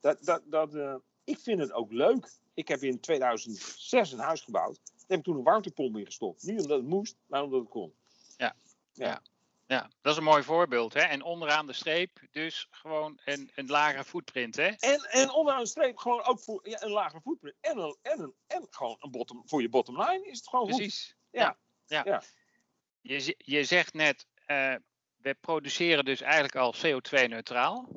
dat, 0.00 0.24
dat, 0.24 0.42
dat, 0.44 1.00
ik 1.24 1.38
vind 1.38 1.60
het 1.60 1.72
ook 1.72 1.92
leuk. 1.92 2.30
Ik 2.54 2.68
heb 2.68 2.82
in 2.82 3.00
2006 3.00 4.12
een 4.12 4.18
huis 4.18 4.40
gebouwd. 4.40 4.80
Daar 4.84 4.94
heb 5.06 5.18
ik 5.18 5.24
toen 5.24 5.36
een 5.36 5.42
warmtepomp 5.42 5.96
in 5.96 6.04
gestopt. 6.04 6.42
Niet 6.42 6.60
omdat 6.60 6.78
het 6.78 6.88
moest, 6.88 7.16
maar 7.26 7.42
omdat 7.42 7.60
het 7.60 7.68
kon. 7.68 7.94
Ja, 8.36 8.54
ja. 8.92 9.22
Ja, 9.68 9.90
dat 10.00 10.12
is 10.12 10.18
een 10.18 10.24
mooi 10.24 10.42
voorbeeld. 10.42 10.94
Hè? 10.94 11.00
En 11.00 11.22
onderaan 11.22 11.66
de 11.66 11.72
streep 11.72 12.20
dus 12.30 12.66
gewoon 12.70 13.20
een, 13.24 13.50
een 13.54 13.66
lagere 13.66 14.04
footprint. 14.04 14.56
Hè? 14.56 14.66
En, 14.66 15.00
en 15.00 15.30
onderaan 15.30 15.62
de 15.62 15.68
streep 15.68 15.96
gewoon 15.96 16.24
ook 16.24 16.40
voor 16.40 16.68
ja, 16.68 16.82
een 16.82 16.90
lagere 16.90 17.20
footprint. 17.20 17.56
En, 17.60 17.78
een, 17.78 17.96
en, 18.02 18.20
een, 18.20 18.34
en 18.46 18.66
gewoon 18.70 18.96
een 19.00 19.10
bottom, 19.10 19.42
voor 19.46 19.62
je 19.62 19.68
bottom 19.68 20.02
line 20.02 20.26
is 20.26 20.38
het 20.38 20.48
gewoon 20.48 20.66
Precies. 20.66 21.06
goed. 21.06 21.16
Ja. 21.30 21.58
ja. 21.86 22.02
ja. 22.04 22.22
Je, 23.00 23.34
je 23.38 23.64
zegt 23.64 23.94
net, 23.94 24.26
uh, 24.46 24.74
we 25.22 25.34
produceren 25.40 26.04
dus 26.04 26.20
eigenlijk 26.20 26.56
al 26.56 26.74
CO2-neutraal. 26.74 27.88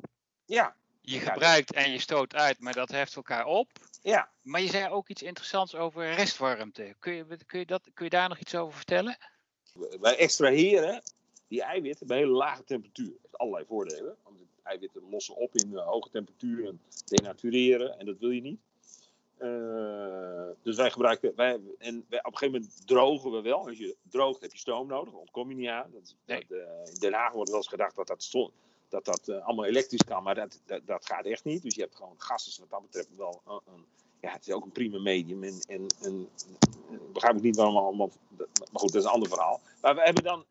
Ja. 0.44 0.76
Je 1.00 1.18
gebruikt 1.18 1.72
en 1.72 1.90
je 1.90 1.98
stoot 1.98 2.34
uit, 2.34 2.60
maar 2.60 2.72
dat 2.72 2.90
heft 2.90 3.16
elkaar 3.16 3.46
op. 3.46 3.70
Ja. 4.02 4.30
Maar 4.42 4.60
je 4.60 4.68
zei 4.68 4.88
ook 4.88 5.08
iets 5.08 5.22
interessants 5.22 5.74
over 5.74 6.14
restwarmte. 6.14 6.94
Kun 6.98 7.12
je, 7.12 7.26
kun 7.46 7.58
je, 7.58 7.66
dat, 7.66 7.82
kun 7.94 8.04
je 8.04 8.10
daar 8.10 8.28
nog 8.28 8.38
iets 8.38 8.54
over 8.54 8.76
vertellen? 8.76 9.18
Wij 10.00 10.16
extraheren 10.16 11.02
die 11.48 11.62
eiwitten 11.62 12.06
bij 12.06 12.18
hele 12.18 12.32
lage 12.32 12.64
temperatuur. 12.64 13.10
Dat 13.10 13.18
heeft 13.22 13.38
allerlei 13.38 13.64
voordelen. 13.66 14.16
Want 14.22 14.38
de 14.38 14.44
eiwitten 14.62 15.08
lossen 15.10 15.36
op 15.36 15.54
in 15.54 15.70
uh, 15.70 15.86
hoge 15.86 16.10
temperatuur 16.10 16.66
en 16.66 16.80
denatureren. 17.04 17.98
En 17.98 18.06
dat 18.06 18.18
wil 18.18 18.30
je 18.30 18.40
niet. 18.40 18.60
Uh, 19.42 20.48
dus 20.62 20.76
wij 20.76 20.90
gebruiken, 20.90 21.32
wij, 21.36 21.60
en 21.78 22.04
wij, 22.08 22.18
op 22.18 22.32
een 22.32 22.38
gegeven 22.38 22.60
moment 22.60 22.86
drogen 22.86 23.30
we 23.30 23.40
wel. 23.40 23.66
Als 23.66 23.78
je 23.78 23.96
droogt 24.02 24.40
heb 24.40 24.52
je 24.52 24.58
stoom 24.58 24.86
nodig, 24.86 25.14
ontkom 25.14 25.48
je 25.48 25.54
niet 25.54 25.68
aan. 25.68 25.90
Dat, 25.92 26.16
nee. 26.26 26.44
dat, 26.48 26.58
uh, 26.58 26.64
in 26.92 26.98
Den 26.98 27.12
Haag 27.12 27.32
wordt 27.32 27.48
wel 27.48 27.58
eens 27.58 27.68
gedacht 27.68 27.96
dat 27.96 28.06
dat, 28.06 28.50
dat, 28.88 29.04
dat 29.04 29.28
uh, 29.28 29.46
allemaal 29.46 29.64
elektrisch 29.64 30.04
kan, 30.04 30.22
maar 30.22 30.34
dat, 30.34 30.60
dat, 30.66 30.86
dat, 30.86 31.06
gaat 31.06 31.24
echt 31.24 31.44
niet. 31.44 31.62
Dus 31.62 31.74
je 31.74 31.80
hebt 31.80 31.96
gewoon 31.96 32.14
gas, 32.16 32.46
is 32.46 32.58
wat 32.58 32.70
dat 32.70 32.82
betreft 32.82 33.16
wel 33.16 33.42
een, 33.46 33.84
ja, 34.20 34.32
het 34.32 34.46
is 34.46 34.54
ook 34.54 34.64
een 34.64 34.72
prima 34.72 34.98
medium. 34.98 35.42
En, 35.42 35.58
en, 35.68 35.86
en 36.02 36.28
begrijp 37.12 37.36
ik 37.36 37.42
niet 37.42 37.56
waarom 37.56 37.76
allemaal, 37.76 38.10
maar 38.36 38.46
goed, 38.72 38.92
dat 38.92 39.02
is 39.02 39.08
een 39.08 39.14
ander 39.14 39.28
verhaal. 39.28 39.60
Maar 39.80 39.94
we 39.94 40.02
hebben 40.02 40.22
dan 40.22 40.44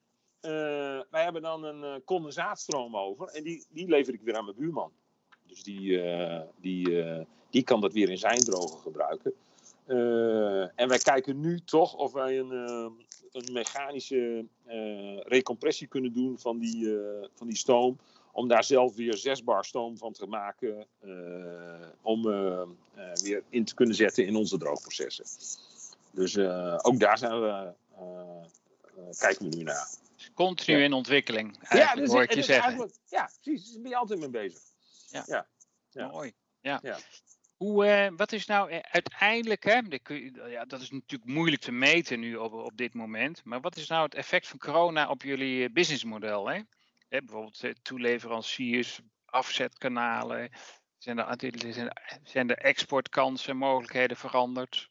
wij 1.10 1.24
hebben 1.24 1.42
dan 1.42 1.64
een 1.64 2.04
condensaatstroom 2.04 2.98
over 2.98 3.28
en 3.28 3.44
die, 3.44 3.66
die 3.70 3.88
lever 3.88 4.14
ik 4.14 4.22
weer 4.22 4.36
aan 4.36 4.46
mijn 4.46 4.58
buurman. 4.58 4.92
Dus 5.48 5.64
die, 5.64 6.02
die, 6.56 7.04
die 7.52 7.64
kan 7.64 7.82
dat 7.82 7.94
weer 7.94 8.10
in 8.10 8.18
zijn 8.18 8.40
droger 8.40 8.80
gebruiken. 8.80 9.34
en 10.76 10.88
wij 10.88 10.98
kijken 10.98 11.40
nu 11.40 11.60
toch 11.60 11.94
of 11.94 12.12
wij 12.12 12.40
een, 12.40 12.52
een 13.32 13.52
mechanische 13.52 14.46
recompressie 15.24 15.88
kunnen 15.88 16.14
doen 16.14 16.40
van 16.40 16.60
die, 16.60 16.98
van 17.36 17.48
die 17.48 17.58
stoom 17.58 17.98
om 18.34 18.48
daar 18.48 18.64
zelf 18.64 18.96
weer 18.96 19.18
6 19.18 19.44
bar 19.44 19.66
stoom 19.66 19.98
van 19.98 20.14
te 20.14 20.26
maken. 20.26 20.86
om 22.02 22.22
weer 23.24 23.44
in 23.50 23.66
te 23.66 23.74
kunnen 23.74 23.96
zetten 23.96 24.26
in 24.26 24.36
onze 24.36 24.58
droogprocessen. 24.58 25.26
Dus 26.12 26.38
ook 26.78 27.00
daar 27.00 27.18
zijn 27.18 27.42
we, 27.42 27.74
kijken 29.18 29.50
we 29.50 29.56
nu 29.56 29.64
naar. 29.64 29.88
Continu 30.34 30.84
in 30.84 30.94
ontwikkeling, 30.94 31.58
ja, 31.70 31.96
dus, 31.96 32.10
hoor 32.10 32.24
ik 32.24 32.34
je 32.34 32.42
zeggen. 32.42 32.92
Ja, 33.10 33.30
precies. 33.42 33.72
Daar 33.72 33.82
ben 33.82 33.92
je 33.92 33.98
altijd 33.98 34.20
mee 34.20 34.30
bezig. 34.30 34.62
Ja, 35.10 35.24
ja. 35.28 35.48
ja. 35.90 36.08
mooi. 36.08 36.34
Ja. 36.62 36.82
Hoe, 37.62 37.86
uh, 37.86 38.18
wat 38.18 38.32
is 38.32 38.46
nou 38.46 38.70
eh, 38.70 38.80
uiteindelijk, 38.80 39.64
hè, 39.64 39.82
ja, 40.48 40.66
dat 40.66 40.82
is 40.82 40.92
natuurlijk 40.92 41.32
moeilijk 41.32 41.62
te 41.62 41.72
meten 41.72 42.20
nu 42.20 42.36
op, 42.36 42.54
op 42.54 42.78
dit 42.78 42.94
moment, 42.94 43.44
maar 43.44 43.62
wat 43.62 43.76
is 43.76 43.88
nou 43.88 44.04
het 44.04 44.16
effect 44.16 44.48
van 44.48 44.60
corona 44.60 45.10
op 45.10 45.22
jullie 45.22 45.64
eh, 45.66 45.74
businessmodel? 45.74 46.50
Hè? 46.50 46.62
Bijvoorbeeld 47.10 47.84
toeleveranciers, 47.84 49.02
afzetkanalen, 49.26 50.50
zijn 50.98 51.18
er, 51.18 51.94
zijn 52.24 52.50
er 52.50 52.58
exportkansen, 52.58 53.58
mogelijkheden 53.58 54.18
veranderd? 54.18 54.90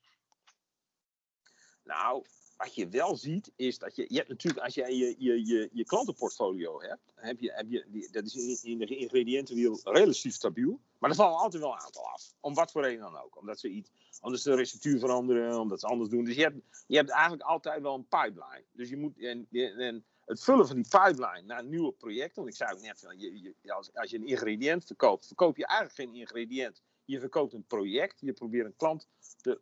Nou, 1.85 2.25
wat 2.61 2.75
je 2.75 2.89
wel 2.89 3.17
ziet, 3.17 3.53
is 3.57 3.79
dat 3.79 3.97
je, 3.97 4.05
je 4.09 4.17
hebt 4.17 4.29
natuurlijk, 4.29 4.65
als 4.65 4.75
jij 4.75 4.95
je, 4.95 5.15
je, 5.19 5.47
je, 5.47 5.69
je 5.73 5.85
klantenportfolio 5.85 6.81
hebt, 6.81 7.13
heb 7.15 7.41
je, 7.41 7.53
heb 7.53 7.67
je, 7.69 8.09
dat 8.11 8.25
is 8.25 8.65
in, 8.65 8.79
de 8.79 8.97
ingrediëntenwereld 8.97 9.81
relatief 9.85 10.35
stabiel. 10.35 10.81
Maar 10.99 11.11
er 11.11 11.17
vallen 11.17 11.39
altijd 11.39 11.63
wel 11.63 11.73
een 11.73 11.79
aantal 11.79 12.07
af. 12.07 12.33
Om 12.41 12.55
wat 12.55 12.71
voor 12.71 12.83
reden 12.83 13.01
dan 13.01 13.19
ook. 13.19 13.39
Omdat 13.39 13.61
ze 13.61 13.69
iets, 13.69 13.91
ze 14.33 14.51
de 14.51 14.57
receptuur 14.57 14.99
veranderen, 14.99 15.61
omdat 15.61 15.81
ze 15.81 15.87
anders 15.87 16.11
doen. 16.11 16.25
Dus 16.25 16.35
je 16.35 16.43
hebt, 16.43 16.85
je 16.87 16.97
hebt 16.97 17.11
eigenlijk 17.11 17.43
altijd 17.43 17.83
wel 17.83 17.95
een 17.95 18.09
pipeline. 18.09 18.65
Dus 18.73 18.89
je 18.89 18.97
moet, 18.97 19.19
en, 19.19 19.47
en 19.51 20.05
het 20.25 20.43
vullen 20.43 20.67
van 20.67 20.77
die 20.77 20.89
pipeline 20.89 21.43
naar 21.47 21.65
nieuwe 21.65 21.93
projecten. 21.93 22.43
Want 22.43 22.49
ik 22.49 22.57
zei 22.57 22.73
ook 22.73 22.81
net, 22.81 23.07
je, 23.17 23.55
je, 23.63 23.73
als, 23.73 23.95
als 23.95 24.11
je 24.11 24.19
een 24.19 24.27
ingrediënt 24.27 24.85
verkoopt, 24.85 25.27
verkoop 25.27 25.57
je 25.57 25.67
eigenlijk 25.67 25.99
geen 25.99 26.21
ingrediënt. 26.21 26.83
Je 27.05 27.21
verkoopt 27.21 27.53
een 27.53 27.67
project. 27.67 28.21
Je 28.21 28.33
probeert 28.33 28.67
een 28.67 28.77
klant 28.77 29.09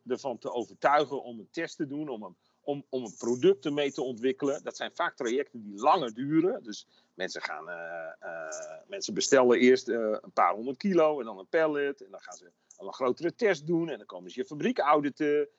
ervan 0.07 0.37
te 0.37 0.51
overtuigen 0.51 1.23
om 1.23 1.39
een 1.39 1.49
test 1.51 1.77
te 1.77 1.87
doen, 1.87 2.09
om 2.09 2.23
een 2.23 2.35
om, 2.69 2.85
om 2.89 3.03
een 3.03 3.15
product 3.17 3.65
ermee 3.65 3.91
te 3.91 4.01
ontwikkelen. 4.01 4.63
Dat 4.63 4.75
zijn 4.75 4.91
vaak 4.93 5.15
trajecten 5.15 5.63
die 5.63 5.79
langer 5.79 6.13
duren. 6.13 6.63
Dus 6.63 6.87
mensen, 7.13 7.41
gaan, 7.41 7.69
uh, 7.69 7.75
uh, 8.23 8.87
mensen 8.87 9.13
bestellen 9.13 9.59
eerst 9.59 9.87
uh, 9.87 10.17
een 10.21 10.31
paar 10.33 10.53
honderd 10.53 10.77
kilo 10.77 11.19
en 11.19 11.25
dan 11.25 11.37
een 11.37 11.47
pallet. 11.47 12.01
En 12.03 12.11
dan 12.11 12.21
gaan 12.21 12.37
ze 12.37 12.51
een 12.77 12.93
grotere 12.93 13.35
test 13.35 13.67
doen. 13.67 13.89
En 13.89 13.97
dan 13.97 14.05
komen 14.05 14.31
ze 14.31 14.39
je 14.39 14.45
fabriek 14.45 14.79
auditen. 14.79 15.49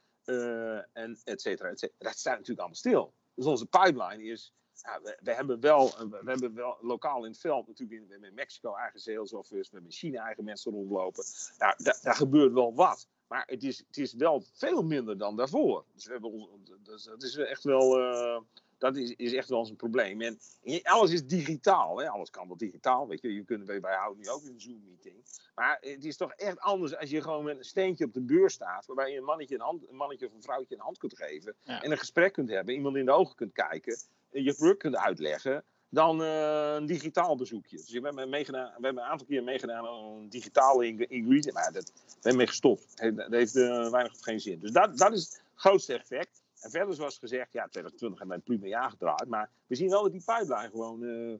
en 0.92 1.18
et 1.24 1.40
cetera, 1.40 1.68
et 1.68 1.78
cetera. 1.78 1.98
Dat 1.98 2.18
staat 2.18 2.32
natuurlijk 2.32 2.58
allemaal 2.58 2.76
stil. 2.76 3.14
Dus 3.34 3.46
onze 3.46 3.66
pipeline 3.66 4.24
is. 4.24 4.52
Ja, 4.82 5.00
we, 5.02 5.18
we, 5.22 5.34
hebben 5.34 5.60
wel, 5.60 5.94
we 6.08 6.30
hebben 6.30 6.54
wel 6.54 6.78
lokaal 6.80 7.24
in 7.24 7.30
het 7.30 7.40
veld 7.40 7.66
natuurlijk. 7.66 8.06
We 8.06 8.12
hebben 8.12 8.28
in 8.28 8.34
Mexico 8.34 8.74
eigen 8.74 9.00
sales 9.00 9.32
office. 9.32 9.54
We 9.54 9.68
hebben 9.70 9.90
in 9.90 9.96
China 9.96 10.24
eigen 10.24 10.44
mensen 10.44 10.72
rondlopen. 10.72 11.24
Ja, 11.58 11.76
daar 12.02 12.14
gebeurt 12.14 12.52
wel 12.52 12.74
wat. 12.74 13.08
Maar 13.30 13.44
het 13.46 13.62
is, 13.62 13.78
het 13.78 13.96
is 13.96 14.14
wel 14.14 14.44
veel 14.52 14.82
minder 14.82 15.18
dan 15.18 15.36
daarvoor. 15.36 15.84
Dus, 15.94 16.06
we 16.06 16.12
hebben, 16.12 16.48
dus 16.82 17.04
dat 17.04 17.22
is 17.22 17.36
echt 17.36 17.64
wel. 17.64 18.00
Uh, 18.00 18.40
dat 18.78 18.96
is, 18.96 19.14
is 19.16 19.32
echt 19.32 19.48
wel 19.48 19.66
een 19.66 19.76
probleem. 19.76 20.20
En, 20.20 20.38
alles 20.82 21.10
is 21.10 21.26
digitaal. 21.26 21.98
Hè? 21.98 22.08
Alles 22.08 22.30
kan 22.30 22.46
wel 22.46 22.56
digitaal. 22.56 23.08
Weet 23.08 23.20
je. 23.20 23.34
Je 23.34 23.44
kunt, 23.44 23.66
wij 23.66 23.80
houden 23.80 24.22
nu 24.22 24.28
ook 24.28 24.44
een 24.44 24.60
Zoom-meeting. 24.60 25.24
Maar 25.54 25.78
het 25.80 26.04
is 26.04 26.16
toch 26.16 26.32
echt 26.32 26.60
anders 26.60 26.96
als 26.96 27.10
je 27.10 27.22
gewoon 27.22 27.44
met 27.44 27.58
een 27.58 27.64
steentje 27.64 28.04
op 28.04 28.12
de 28.12 28.20
beurs 28.20 28.54
staat. 28.54 28.86
Waarbij 28.86 29.10
je 29.10 29.18
een 29.18 29.24
mannetje, 29.24 29.54
een, 29.54 29.60
hand, 29.60 29.88
een 29.88 29.96
mannetje 29.96 30.26
of 30.26 30.34
een 30.34 30.42
vrouwtje 30.42 30.74
een 30.74 30.80
hand 30.80 30.98
kunt 30.98 31.16
geven. 31.16 31.54
En 31.64 31.90
een 31.90 31.98
gesprek 31.98 32.32
kunt 32.32 32.50
hebben. 32.50 32.74
Iemand 32.74 32.96
in 32.96 33.04
de 33.04 33.12
ogen 33.12 33.36
kunt 33.36 33.52
kijken. 33.52 33.98
Je 34.30 34.54
product 34.54 34.78
kunt 34.78 34.96
uitleggen 34.96 35.64
dan 35.88 36.20
uh, 36.20 36.74
een 36.74 36.86
digitaal 36.86 37.36
bezoekje. 37.36 37.76
Dus 37.76 37.90
we 37.90 38.00
hebben, 38.00 38.28
meegedaan, 38.28 38.66
we 38.66 38.84
hebben 38.84 39.02
een 39.02 39.08
aantal 39.08 39.26
keer 39.26 39.42
meegedaan 39.42 39.86
aan 39.86 40.04
een 40.04 40.28
digitale 40.28 40.86
ingredient. 40.86 41.52
Maar 41.52 41.72
dat, 41.72 41.92
we 41.94 42.12
hebben 42.12 42.36
mee 42.36 42.46
gestopt. 42.46 42.96
Dat 43.16 43.30
heeft 43.30 43.56
uh, 43.56 43.90
weinig 43.90 44.12
of 44.12 44.20
geen 44.20 44.40
zin. 44.40 44.58
Dus 44.58 44.70
dat, 44.70 44.98
dat 44.98 45.12
is 45.12 45.22
het 45.24 45.42
grootste 45.54 45.98
effect. 45.98 46.42
En 46.60 46.70
verder 46.70 46.94
zoals 46.94 47.18
gezegd, 47.18 47.52
ja, 47.52 47.68
2020 47.68 48.18
hebben 48.18 48.36
wij 48.36 48.46
plume 48.46 48.68
jaar 48.68 48.90
gedraaid. 48.90 49.28
Maar 49.28 49.50
we 49.66 49.74
zien 49.74 49.88
wel 49.88 50.02
dat 50.02 50.12
die 50.12 50.22
pipeline 50.24 50.68
gewoon, 50.70 51.02
uh, 51.02 51.38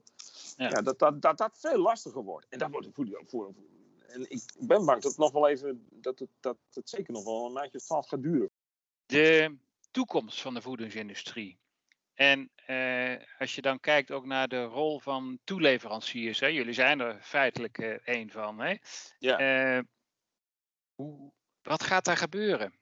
ja. 0.57 0.69
ja. 0.69 0.81
dat, 0.81 0.99
dat, 0.99 1.21
dat 1.21 1.37
dat 1.37 1.57
veel 1.57 1.77
lastiger 1.77 2.23
wordt. 2.23 2.45
En 2.49 2.59
dat 2.59 2.71
wordt 2.71 2.87
voor, 2.93 3.07
voor, 3.27 3.53
voor 3.53 3.53
en 4.11 4.29
ik 4.29 4.43
ben 4.59 4.85
bang 4.85 5.01
dat 5.01 5.11
het 5.11 5.17
nog 5.17 5.31
wel 5.31 5.47
even, 5.47 5.87
dat 5.89 6.19
het, 6.19 6.29
dat 6.39 6.57
het 6.73 6.89
zeker 6.89 7.13
nog 7.13 7.23
wel 7.23 7.45
een 7.45 7.53
maandje 7.53 7.77
of 7.77 7.83
twaalf 7.83 8.07
gaat 8.07 8.23
duren. 8.23 8.49
De 9.05 9.57
toekomst 9.91 10.41
van 10.41 10.53
de 10.53 10.61
voedingsindustrie. 10.61 11.57
En 12.13 12.51
eh, 12.65 13.15
als 13.39 13.55
je 13.55 13.61
dan 13.61 13.79
kijkt 13.79 14.11
ook 14.11 14.25
naar 14.25 14.47
de 14.47 14.63
rol 14.63 14.99
van 14.99 15.39
toeleveranciers, 15.43 16.39
hè, 16.39 16.47
jullie 16.47 16.73
zijn 16.73 16.99
er 16.99 17.21
feitelijk 17.21 17.77
uh, 17.77 17.97
één 18.03 18.29
van. 18.29 18.59
Hè? 18.59 18.75
Ja. 19.19 19.75
Uh, 19.77 19.83
hoe, 20.95 21.31
wat 21.61 21.83
gaat 21.83 22.05
daar 22.05 22.17
gebeuren? 22.17 22.73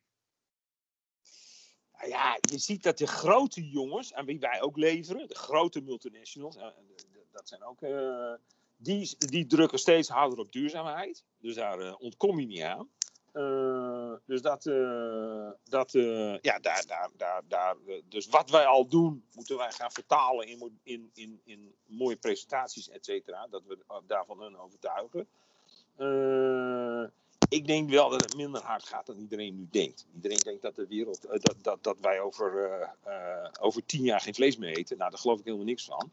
Nou 1.94 2.10
ja, 2.10 2.38
je 2.42 2.58
ziet 2.58 2.84
dat 2.84 2.98
de 2.98 3.08
grote 3.08 3.70
jongens, 3.70 4.14
aan 4.14 4.26
wie 4.26 4.40
wij 4.40 4.62
ook 4.62 4.78
leveren, 4.78 5.28
de 5.28 5.36
grote 5.36 5.82
multinationals, 5.82 6.58
dat 7.32 7.48
zijn 7.48 7.64
ook, 7.64 7.80
die, 8.78 9.16
die 9.18 9.46
drukken 9.46 9.80
steeds 9.80 10.10
harder 10.10 10.40
op 10.40 10.52
duurzaamheid. 10.52 11.24
Dus 11.38 11.56
daar 11.56 11.96
ontkom 11.96 12.40
je 12.40 12.46
niet 12.46 12.62
aan. 12.62 12.90
Uh, 13.34 14.14
dus 14.26 14.42
dat, 14.42 14.66
uh, 14.66 15.50
dat 15.64 15.94
uh, 15.94 16.38
ja, 16.40 16.60
daar, 16.60 16.84
daar, 16.88 17.10
daar, 17.18 17.42
daar, 17.48 17.76
dus 18.08 18.28
wat 18.28 18.50
wij 18.50 18.66
al 18.66 18.88
doen, 18.88 19.24
moeten 19.34 19.58
wij 19.58 19.72
gaan 19.72 19.92
vertalen 19.92 20.48
in, 20.48 20.80
in, 20.84 21.10
in, 21.14 21.42
in 21.44 21.74
mooie 21.86 22.16
presentaties, 22.16 22.90
et 22.90 23.06
cetera. 23.06 23.48
Dat 23.50 23.62
we 23.68 23.78
daarvan 24.08 24.42
hun 24.42 24.58
overtuigen. 24.58 25.28
ik 27.50 27.68
denk 27.68 27.90
wel 27.90 28.10
dat 28.10 28.22
het 28.22 28.36
minder 28.36 28.62
hard 28.62 28.84
gaat 28.84 29.06
dan 29.06 29.18
iedereen 29.18 29.56
nu 29.56 29.68
denkt. 29.72 30.06
Iedereen 30.16 30.40
denkt 30.40 30.62
dat 30.62 30.76
de 30.76 30.88
wereld, 30.88 31.22
dat, 31.22 31.56
dat, 31.62 31.84
dat 31.84 32.00
wij 32.00 32.20
over, 32.20 32.80
over 33.60 33.86
tien 33.86 34.04
jaar 34.04 34.22
geen 34.22 34.36
vlees 34.36 34.58
meer 34.58 34.78
eten. 34.78 34.98
Nou, 34.98 35.10
daar 35.10 35.20
geloof 35.20 35.40
ik 35.40 35.46
helemaal 35.46 35.66
niks 35.66 35.86
van. 35.86 36.12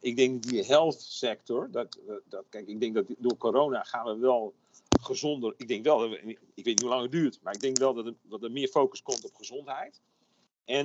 ik 0.00 0.16
denk 0.16 0.42
die 0.42 0.64
health 0.64 1.00
sector, 1.00 1.70
dat, 1.70 1.98
dat, 2.24 2.44
kijk, 2.48 2.66
ik 2.66 2.80
denk 2.80 2.94
dat 2.94 3.04
door 3.18 3.36
corona 3.36 3.82
gaan 3.82 4.04
we 4.04 4.16
wel 4.16 4.54
gezonder. 5.04 5.54
Ik 5.56 5.68
denk 5.68 5.84
wel, 5.84 5.98
dat 5.98 6.12
ik 6.12 6.38
weet 6.54 6.64
niet 6.64 6.80
hoe 6.80 6.90
lang 6.90 7.02
het 7.02 7.12
duurt, 7.12 7.38
maar 7.42 7.54
ik 7.54 7.60
denk 7.60 7.78
wel 7.78 7.94
dat 7.94 8.06
er, 8.06 8.14
dat 8.22 8.42
er 8.42 8.50
meer 8.50 8.68
focus 8.68 9.02
komt 9.02 9.24
op 9.24 9.34
gezondheid. 9.34 10.00
En, 10.64 10.84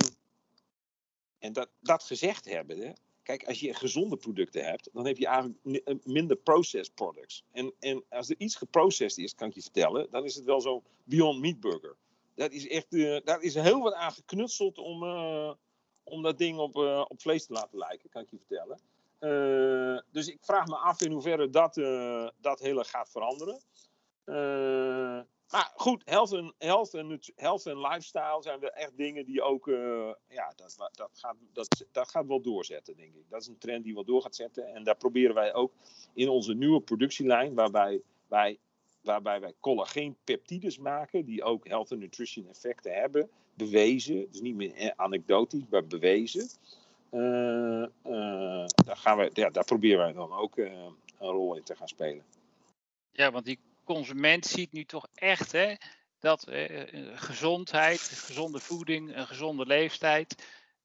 en 1.40 1.54
dat, 1.54 1.70
dat 1.80 2.04
gezegd 2.04 2.46
hebben, 2.46 2.96
kijk, 3.24 3.48
als 3.48 3.60
je 3.60 3.74
gezonde 3.74 4.18
producten 4.18 4.66
hebt, 4.66 4.90
dan 4.94 5.06
heb 5.06 5.18
je 5.18 5.28
eigenlijk 5.28 5.84
eh, 5.84 5.96
minder 6.04 6.38
processed 6.38 6.96
products. 6.96 7.44
En, 7.52 7.74
en 7.80 8.04
als 8.10 8.30
er 8.30 8.36
iets 8.38 8.56
geprocessed 8.56 9.24
is, 9.24 9.36
kan 9.36 9.48
ik 9.48 9.54
je 9.54 9.62
vertellen, 9.62 10.08
dan 10.12 10.24
is 10.24 10.36
het 10.36 10.46
wel 10.46 10.62
zo'n 10.62 10.84
Beyond 11.04 11.40
Meat 11.40 11.60
Burger. 11.60 11.96
Dat 12.36 12.52
is 12.52 12.68
echt, 12.68 12.94
uh, 12.94 13.20
daar 13.24 13.42
is 13.42 13.54
heel 13.54 13.82
wat 13.82 13.94
aan 13.94 14.12
geknutseld 14.12 14.78
om, 14.78 15.04
uh, 15.04 15.54
om 16.04 16.22
dat 16.22 16.38
ding 16.38 16.58
op, 16.58 16.76
uh, 16.76 17.06
op 17.08 17.22
vlees 17.22 17.46
te 17.46 17.54
laten 17.54 17.78
lijken, 17.78 18.10
kan 18.10 18.22
ik 18.22 18.30
je 18.30 18.38
vertellen. 18.38 18.80
dus 20.12 20.28
ik 20.28 20.38
vraag 20.42 20.68
me 20.68 20.76
af 20.76 21.02
in 21.02 21.12
hoeverre 21.12 21.50
dat, 21.50 21.74
dat 22.42 22.60
hele 22.60 22.84
gaat 22.84 23.10
veranderen. 23.10 23.62
Uh, 24.30 25.20
maar 25.52 25.72
goed, 25.76 26.02
health 26.06 26.34
en, 26.34 26.54
health, 26.58 26.94
en, 26.94 27.20
health 27.36 27.66
lifestyle 27.66 28.38
zijn 28.42 28.60
wel 28.60 28.70
echt 28.70 28.98
dingen 28.98 29.26
die 29.26 29.42
ook, 29.42 29.68
uh, 29.68 30.14
ja, 30.30 30.54
dat, 30.56 30.92
dat, 30.96 31.10
gaat, 31.14 31.36
dat, 31.54 31.86
dat 31.92 32.10
gaat 32.10 32.28
wel 32.28 32.42
doorzetten, 32.42 32.98
denk 32.98 33.16
ik. 33.16 33.30
Dat 33.30 33.42
is 33.42 33.48
een 33.48 33.58
trend 33.58 33.84
die 33.84 33.94
wel 33.94 34.04
door 34.04 34.22
gaat 34.22 34.36
zetten. 34.36 34.74
En 34.74 34.84
daar 34.84 34.98
proberen 34.98 35.36
wij 35.36 35.54
ook 35.54 35.74
in 36.14 36.30
onze 36.30 36.54
nieuwe 36.54 36.82
productielijn, 36.82 37.54
waarbij 37.54 38.02
wij, 38.28 38.58
waarbij 39.02 39.40
wij 39.40 39.54
collageenpeptides 39.60 40.78
maken, 40.78 41.26
die 41.26 41.44
ook 41.44 41.68
health 41.68 41.92
en 41.92 42.00
nutrition 42.00 42.48
effecten 42.48 42.94
hebben, 42.94 43.30
bewezen. 43.54 44.28
Dus 44.32 44.42
niet 44.42 44.56
meer 44.56 44.94
anekdotisch, 44.96 45.64
maar 45.70 45.88
bewezen. 45.88 46.50
Daar, 48.86 48.98
gaan 48.98 49.18
we, 49.18 49.30
ja, 49.34 49.50
daar 49.50 49.66
proberen 49.66 49.98
wij 49.98 50.14
dan 50.14 50.34
ook 50.34 50.58
een 50.58 50.96
rol 51.18 51.56
in 51.56 51.64
te 51.64 51.76
gaan 51.76 51.88
spelen. 51.88 52.24
Ja, 53.12 53.32
want 53.32 53.46
die 53.46 53.60
consument 53.96 54.46
ziet 54.46 54.72
nu 54.72 54.86
toch 54.86 55.08
echt 55.14 55.52
hè, 55.52 55.74
dat 56.20 56.48
eh, 56.48 56.82
eh, 56.82 57.22
gezondheid, 57.22 58.02
gezonde 58.02 58.60
voeding, 58.60 59.16
een 59.16 59.28
gezonde 59.28 59.66
leeftijd 59.66 60.36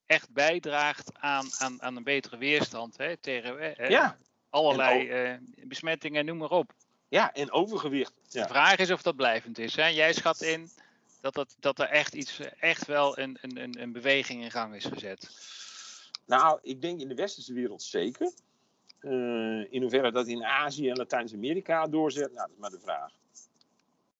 echt 0.05 0.29
bijdraagt 0.29 1.11
aan, 1.13 1.49
aan, 1.57 1.81
aan 1.81 1.95
een 1.95 2.03
betere 2.03 2.37
weerstand 2.37 2.97
hè, 2.97 3.17
tegen 3.17 3.77
eh, 3.77 3.89
ja. 3.89 4.17
allerlei 4.49 5.09
eh, 5.09 5.33
besmettingen, 5.67 6.25
noem 6.25 6.37
maar 6.37 6.49
op. 6.49 6.73
Ja, 7.07 7.33
en 7.33 7.51
overgewicht. 7.51 8.13
Ja. 8.29 8.41
De 8.41 8.47
vraag 8.47 8.77
is 8.77 8.91
of 8.91 9.01
dat 9.01 9.15
blijvend 9.15 9.57
is. 9.57 9.75
Hè? 9.75 9.87
Jij 9.87 10.13
schat 10.13 10.41
in 10.41 10.69
dat, 11.21 11.33
dat, 11.33 11.55
dat 11.59 11.79
er 11.79 11.87
echt, 11.87 12.13
iets, 12.13 12.39
echt 12.59 12.85
wel 12.85 13.17
een, 13.17 13.37
een, 13.41 13.81
een 13.81 13.91
beweging 13.91 14.43
in 14.43 14.51
gang 14.51 14.75
is 14.75 14.85
gezet. 14.85 15.29
Nou, 16.25 16.59
ik 16.61 16.81
denk 16.81 16.99
in 16.99 17.07
de 17.07 17.15
westerse 17.15 17.53
wereld 17.53 17.83
zeker. 17.83 18.31
Uh, 19.05 19.71
in 19.73 19.81
hoeverre 19.81 20.11
dat 20.11 20.27
in 20.27 20.43
Azië 20.43 20.89
en 20.89 20.97
Latijns-Amerika 20.97 21.87
doorzet, 21.87 22.33
nou, 22.33 22.47
dat 22.47 22.49
is 22.49 22.57
maar 22.57 22.69
de 22.69 22.79
vraag. 22.79 23.11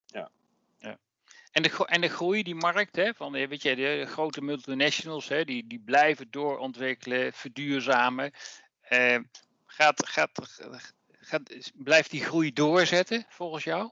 Ja. 0.05 0.29
ja. 0.77 0.97
En 1.51 1.63
de, 1.63 1.85
en 1.85 2.01
de 2.01 2.09
groei, 2.09 2.43
die 2.43 2.55
markt, 2.55 2.95
hè, 2.95 3.13
van 3.13 3.31
weet 3.31 3.61
je, 3.61 3.75
de 3.75 4.05
grote 4.05 4.41
multinationals, 4.41 5.27
hè, 5.27 5.45
die, 5.45 5.67
die 5.67 5.79
blijven 5.79 6.27
doorontwikkelen, 6.31 7.33
verduurzamen. 7.33 8.31
Uh, 8.89 9.19
gaat, 9.65 10.07
gaat, 10.07 10.59
gaat, 11.11 11.71
blijft 11.73 12.11
die 12.11 12.23
groei 12.23 12.53
doorzetten 12.53 13.25
volgens 13.29 13.63
jou? 13.63 13.91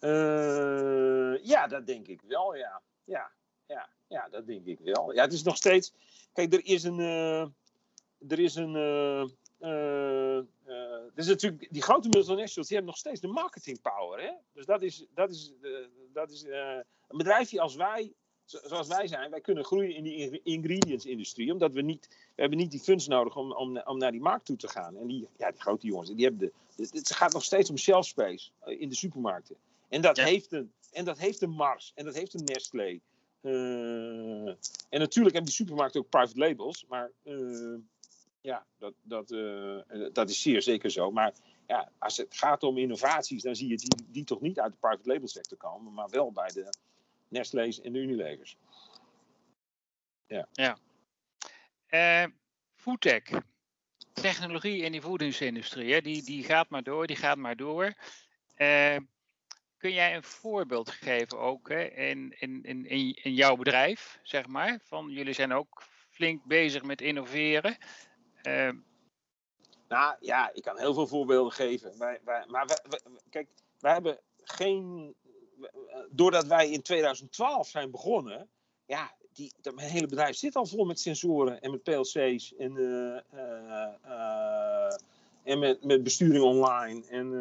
Uh, 0.00 1.44
ja, 1.44 1.66
dat 1.66 1.86
denk 1.86 2.06
ik 2.06 2.20
wel, 2.22 2.56
ja. 2.56 2.82
Ja, 3.04 3.30
ja, 3.66 3.88
ja, 4.08 4.28
dat 4.28 4.46
denk 4.46 4.66
ik 4.66 4.78
wel. 4.82 5.12
Ja, 5.12 5.22
het 5.22 5.32
is 5.32 5.42
nog 5.42 5.56
steeds. 5.56 5.92
Kijk, 6.32 6.52
er 6.52 6.64
is 6.64 6.82
een. 6.82 7.54
Er 8.28 8.38
is 8.38 8.54
een. 8.54 8.72
Dus 11.14 11.26
natuurlijk, 11.26 11.68
die 11.70 11.82
grote 11.82 12.08
multinationals 12.08 12.68
die 12.68 12.76
hebben 12.76 12.86
nog 12.86 12.96
steeds 12.96 13.20
de 13.20 13.26
marketing 13.28 13.80
power. 13.82 14.20
Hè? 14.20 14.30
Dus 14.52 14.66
dat 14.66 14.82
is, 14.82 15.06
dat 15.14 15.30
is, 15.30 15.52
dat 16.12 16.30
is 16.30 16.42
een 16.42 17.16
bedrijfje 17.16 17.60
als 17.60 17.74
wij, 17.74 18.12
zoals 18.44 18.88
wij 18.88 19.06
zijn, 19.06 19.30
wij 19.30 19.40
kunnen 19.40 19.64
groeien 19.64 19.94
in 19.94 20.02
die 20.02 20.40
ingredients-industrie. 20.42 21.52
Omdat 21.52 21.72
we 21.72 21.80
niet, 21.80 22.08
we 22.08 22.40
hebben 22.40 22.58
niet 22.58 22.70
die 22.70 22.80
funds 22.80 23.06
nodig 23.06 23.36
om, 23.36 23.52
om, 23.52 23.78
om 23.78 23.98
naar 23.98 24.12
die 24.12 24.20
markt 24.20 24.44
toe 24.44 24.56
te 24.56 24.68
gaan. 24.68 24.96
En 24.96 25.06
die, 25.06 25.28
ja, 25.38 25.50
die 25.50 25.60
grote 25.60 25.86
jongens, 25.86 26.10
die 26.10 26.24
hebben 26.24 26.52
de, 26.76 26.88
het 26.90 27.14
gaat 27.14 27.32
nog 27.32 27.44
steeds 27.44 27.70
om 27.70 27.76
shelf 27.76 28.06
space 28.06 28.50
in 28.64 28.88
de 28.88 28.94
supermarkten. 28.94 29.56
En 29.88 30.00
dat, 30.00 30.16
heeft, 30.16 30.52
een, 30.52 30.72
en 30.92 31.04
dat 31.04 31.18
heeft 31.18 31.42
een 31.42 31.50
Mars 31.50 31.92
en 31.94 32.04
dat 32.04 32.14
heeft 32.14 32.34
een 32.34 32.44
Nestlé. 32.44 33.00
Uh, 33.40 34.46
en 34.88 34.98
natuurlijk 35.00 35.34
hebben 35.34 35.44
die 35.44 35.52
supermarkten 35.52 36.00
ook 36.00 36.08
private 36.08 36.38
labels, 36.38 36.84
maar 36.88 37.10
uh, 37.24 37.78
ja, 38.42 38.66
dat, 38.78 38.94
dat, 39.02 39.30
uh, 39.30 39.80
dat 40.12 40.30
is 40.30 40.42
zeer 40.42 40.62
zeker 40.62 40.90
zo. 40.90 41.10
Maar 41.10 41.34
ja, 41.66 41.92
als 41.98 42.16
het 42.16 42.36
gaat 42.36 42.62
om 42.62 42.78
innovaties, 42.78 43.42
dan 43.42 43.56
zie 43.56 43.68
je 43.68 43.76
die, 43.76 44.06
die 44.08 44.24
toch 44.24 44.40
niet 44.40 44.60
uit 44.60 44.72
de 44.72 44.78
private 44.78 45.08
label 45.08 45.28
sector 45.28 45.58
komen, 45.58 45.92
maar 45.92 46.08
wel 46.08 46.32
bij 46.32 46.48
de 46.48 46.74
Nestlé's 47.28 47.80
en 47.80 47.92
de 47.92 47.98
Unilevers. 47.98 48.56
Ja. 50.26 50.48
ja. 50.52 50.76
Uh, 51.90 52.30
foodtech. 52.74 53.22
Technologie 54.12 54.82
in 54.82 54.92
die 54.92 55.00
voedingsindustrie, 55.00 55.92
hè, 55.92 56.00
die, 56.00 56.22
die 56.22 56.44
gaat 56.44 56.68
maar 56.68 56.82
door, 56.82 57.06
die 57.06 57.16
gaat 57.16 57.36
maar 57.36 57.56
door. 57.56 57.94
Kun 59.76 59.92
jij 59.92 60.16
een 60.16 60.22
voorbeeld 60.22 60.90
geven 60.90 61.38
ook 61.38 61.68
hè, 61.68 61.82
in, 61.82 62.34
in, 62.38 62.62
in, 62.64 62.86
in 63.14 63.34
jouw 63.34 63.56
bedrijf, 63.56 64.18
zeg 64.22 64.46
maar? 64.46 64.78
Van 64.82 65.10
jullie 65.10 65.32
zijn 65.32 65.52
ook 65.52 65.82
flink 66.10 66.44
bezig 66.44 66.82
met 66.82 67.00
innoveren. 67.00 67.76
Uh, 68.42 68.70
nou 69.88 70.16
ja, 70.20 70.50
ik 70.52 70.62
kan 70.62 70.78
heel 70.78 70.94
veel 70.94 71.06
voorbeelden 71.06 71.52
geven. 71.52 71.96
Maar 72.46 72.80
kijk, 73.30 73.48
wij 73.80 73.92
hebben 73.92 74.18
geen. 74.36 75.14
Doordat 76.10 76.46
wij 76.46 76.70
in 76.70 76.82
2012 76.82 77.68
zijn 77.68 77.90
begonnen, 77.90 78.48
ja, 78.86 79.14
die, 79.32 79.52
mijn 79.74 79.90
hele 79.90 80.06
bedrijf 80.06 80.36
zit 80.36 80.56
al 80.56 80.66
vol 80.66 80.84
met 80.84 81.00
sensoren 81.00 81.60
en 81.60 81.70
met 81.70 81.82
PLC's 81.82 82.54
en, 82.54 82.76
uh, 82.76 83.20
uh, 83.34 84.92
en 85.42 85.58
met, 85.58 85.84
met 85.84 86.02
besturing 86.02 86.44
online 86.44 87.06
en, 87.06 87.32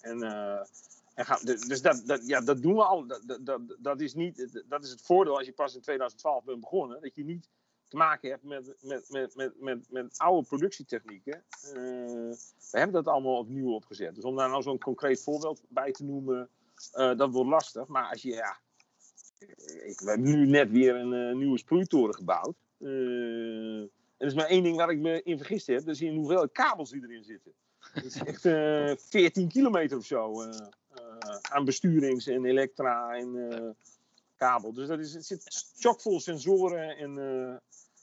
en 0.00 0.18
en 1.14 1.26
gaan, 1.26 1.38
dus 1.44 1.82
dat, 1.82 2.02
dat, 2.06 2.26
ja, 2.26 2.40
dat 2.40 2.62
doen 2.62 2.74
we 2.74 2.84
al. 2.84 3.06
Dat, 3.06 3.38
dat, 3.40 3.60
dat, 3.78 4.00
is 4.00 4.14
niet, 4.14 4.62
dat 4.68 4.84
is 4.84 4.90
het 4.90 5.02
voordeel 5.02 5.36
als 5.36 5.46
je 5.46 5.52
pas 5.52 5.74
in 5.74 5.80
2012 5.80 6.44
bent 6.44 6.60
begonnen. 6.60 7.00
Dat 7.00 7.14
je 7.14 7.24
niet 7.24 7.48
te 7.88 7.96
maken 7.96 8.30
hebt 8.30 8.42
met, 8.42 8.74
met, 8.80 9.10
met, 9.10 9.34
met, 9.34 9.60
met, 9.60 9.90
met 9.90 10.18
oude 10.18 10.46
productietechnieken. 10.46 11.44
Uh, 11.66 11.72
we 12.70 12.78
hebben 12.78 12.92
dat 12.92 13.12
allemaal 13.12 13.38
opnieuw 13.38 13.72
opgezet. 13.72 14.14
Dus 14.14 14.24
om 14.24 14.36
daar 14.36 14.48
nou 14.48 14.62
zo'n 14.62 14.78
concreet 14.78 15.22
voorbeeld 15.22 15.62
bij 15.68 15.92
te 15.92 16.04
noemen, 16.04 16.48
uh, 16.94 17.16
dat 17.16 17.32
wordt 17.32 17.50
lastig. 17.50 17.86
Maar 17.86 18.10
als 18.10 18.22
je, 18.22 18.30
ja, 18.30 18.58
ik, 19.84 20.00
we 20.00 20.10
hebben 20.10 20.30
nu 20.30 20.46
net 20.46 20.70
weer 20.70 20.94
een 20.94 21.38
nieuwe 21.38 21.58
sproeitoren 21.58 22.14
gebouwd. 22.14 22.56
en 22.78 23.90
er 24.16 24.26
is 24.26 24.34
maar 24.34 24.46
één 24.46 24.62
ding 24.62 24.76
waar 24.76 24.90
ik 24.90 24.98
me 24.98 25.22
in 25.22 25.36
vergist 25.36 25.66
heb. 25.66 25.84
Dat 25.84 25.94
is 25.94 26.00
in 26.00 26.16
hoeveel 26.16 26.48
kabels 26.48 26.90
die 26.90 27.02
erin 27.02 27.24
zitten. 27.24 27.52
Dat 27.94 28.04
is 28.04 28.22
echt 28.22 28.40
14 29.08 29.48
kilometer 29.48 29.96
of 29.96 30.04
zo. 30.04 30.42
Eh, 30.94 31.36
aan 31.42 31.64
besturings- 31.64 32.26
en 32.26 32.44
elektra 32.44 33.14
en 33.16 33.50
eh, 33.50 33.70
kabel. 34.36 34.72
Dus 34.72 34.88
dat 34.88 34.98
is, 34.98 35.14
het 35.14 35.26
zit 35.26 35.66
chockvol 35.78 36.20
sensoren 36.20 36.96
en 36.96 37.18
eh, 37.18 37.56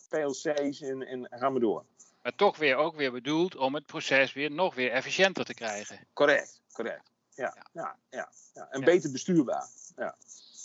PLC's 0.10 0.82
en, 0.82 1.08
en 1.08 1.28
gaan 1.30 1.54
we 1.54 1.60
door. 1.60 1.86
Maar 2.22 2.36
toch 2.36 2.58
weer 2.58 2.76
ook 2.76 2.96
weer 2.96 3.12
bedoeld 3.12 3.56
om 3.56 3.76
het 3.76 3.86
proces 3.86 4.34
weer 4.34 4.52
nog 4.52 4.76
weer 4.76 4.92
efficiënter 4.92 5.46
te 5.46 5.54
krijgen. 5.54 6.08
Correct, 6.14 6.62
correct. 6.72 7.12
Ja, 7.36 7.68
ja. 7.74 7.98
ja, 8.10 8.32
ja, 8.54 8.68
En 8.70 8.84
beter 8.84 9.12
bestuurbaar. 9.12 9.68
Ja, 9.96 10.16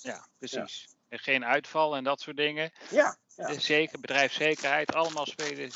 ja 0.02 0.26
precies. 0.38 0.88
En 1.08 1.18
geen 1.18 1.44
uitval 1.44 1.96
en 1.96 2.04
dat 2.04 2.20
soort 2.20 2.36
dingen. 2.36 2.72
Ja. 2.90 3.16
ja. 3.36 3.58
Zeker, 3.58 4.00
bedrijfszekerheid, 4.00 4.94
allemaal 4.94 5.26
spelen, 5.26 5.70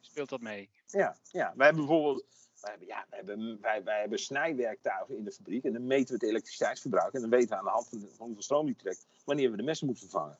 speelt 0.00 0.28
dat 0.28 0.40
mee. 0.40 0.70
Ja, 0.86 1.16
ja. 1.30 1.52
wij 1.56 1.66
hebben 1.66 1.86
bijvoorbeeld 1.86 2.24
wij 2.60 2.70
hebben, 2.70 2.88
ja, 2.88 3.06
wij 3.08 3.18
hebben, 3.18 3.60
wij, 3.60 3.84
wij 3.84 4.00
hebben 4.00 4.18
snijwerktuigen 4.18 5.16
in 5.16 5.24
de 5.24 5.32
fabriek 5.32 5.64
en 5.64 5.72
dan 5.72 5.86
meten 5.86 6.06
we 6.06 6.14
het 6.14 6.30
elektriciteitsverbruik. 6.30 7.14
En 7.14 7.20
dan 7.20 7.30
weten 7.30 7.48
we 7.48 7.56
aan 7.56 7.64
de 7.64 7.70
hand 7.70 7.88
van, 7.88 8.08
hoeveel 8.16 8.42
stroom 8.42 8.66
die 8.66 8.76
trekt 8.76 9.06
wanneer 9.24 9.50
we 9.50 9.56
de 9.56 9.62
messen 9.62 9.86
moeten 9.86 10.08
vervangen. 10.08 10.38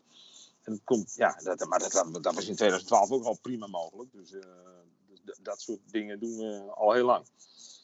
En 0.63 0.73
dat 0.73 0.85
komt, 0.85 1.15
ja, 1.15 1.35
dat, 1.43 1.69
maar 1.69 1.79
dat, 1.79 1.93
dat, 2.23 2.35
was 2.35 2.49
in 2.49 2.57
2012 2.57 3.11
ook 3.11 3.25
al 3.25 3.39
prima 3.39 3.67
mogelijk. 3.67 4.13
Dus, 4.13 4.33
uh, 4.33 4.43
dat 5.43 5.61
soort 5.61 5.81
dingen 5.91 6.21
doen 6.21 6.37
we 6.37 6.73
al 6.75 6.93
heel 6.93 7.05
lang. 7.05 7.27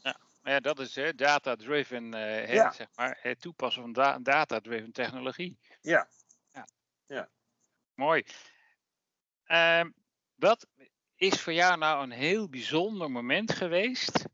Ja, 0.03 0.17
maar 0.43 0.53
ja 0.53 0.61
dat 0.61 0.79
is 0.79 1.01
data-driven, 1.17 2.15
uh, 2.15 2.55
ja. 2.55 2.73
zeg 2.73 2.89
maar, 2.95 3.19
het 3.21 3.41
toepassen 3.41 3.83
van 3.83 3.93
da 3.93 4.19
data-driven 4.19 4.93
technologie. 4.93 5.59
Ja. 5.81 6.09
ja. 6.53 6.67
ja. 7.07 7.29
Mooi. 7.95 8.25
Uh, 9.47 9.85
wat 10.35 10.67
is 11.25 11.41
voor 11.41 11.53
jou 11.53 11.79
nou 11.79 12.03
een 12.03 12.11
heel 12.11 12.49
bijzonder 12.49 13.11
moment 13.11 13.53
geweest, 13.53 14.25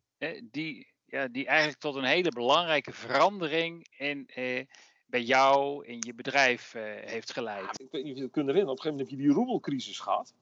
die, 0.42 0.92
ja, 1.06 1.28
die 1.28 1.46
eigenlijk 1.46 1.78
tot 1.78 1.94
een 1.94 2.04
hele 2.04 2.30
belangrijke 2.30 2.92
verandering 2.92 3.86
in, 3.96 4.28
eh, 4.28 4.66
bij 5.06 5.22
jou 5.22 5.86
in 5.86 5.96
je 6.00 6.14
bedrijf 6.14 6.74
eh, 6.74 6.82
heeft 6.84 7.32
geleid? 7.32 7.80
ik 7.80 7.90
weet 7.90 8.02
niet 8.02 8.12
of 8.12 8.18
je 8.18 8.24
het 8.24 8.32
kunt 8.32 8.46
herinneren. 8.46 8.78
Op 8.78 8.78
een 8.78 8.82
gegeven 8.82 8.90
moment 8.90 9.10
heb 9.10 9.18
je 9.18 9.26
die 9.26 9.34
roebelcrisis 9.34 9.98
gehad. 9.98 10.34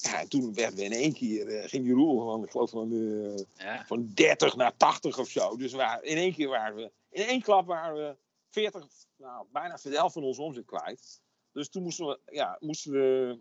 Ja, 0.00 0.20
en 0.20 0.28
toen 0.28 0.54
werden 0.54 0.76
we 0.76 0.84
in 0.84 0.92
één 0.92 1.12
keer, 1.12 1.46
uh, 1.48 1.68
ging 1.68 1.84
die 1.84 1.94
roebel 1.94 2.24
van, 2.24 2.44
ik 2.44 2.50
geloof 2.50 2.70
van, 2.70 2.92
uh, 2.92 3.36
ja. 3.56 3.84
van 3.86 4.10
30 4.14 4.56
naar 4.56 4.76
80 4.76 5.18
of 5.18 5.28
zo. 5.28 5.56
Dus 5.56 5.72
waar, 5.72 6.02
in 6.02 6.16
één 6.16 6.34
keer 6.34 6.48
waren 6.48 6.76
we, 6.76 6.90
in 7.10 7.22
één 7.22 7.42
klap 7.42 7.66
waren 7.66 7.94
we 7.94 8.16
40, 8.50 8.86
nou, 9.16 9.46
bijna 9.52 9.78
de 9.82 9.90
helft 9.90 10.12
van 10.12 10.22
onze 10.22 10.42
omzet 10.42 10.64
kwijt. 10.64 11.20
Dus 11.52 11.68
toen 11.68 11.82
moesten 11.82 12.06
we, 12.06 12.18
ja, 12.24 12.56
moesten 12.60 12.92
we 12.92 13.38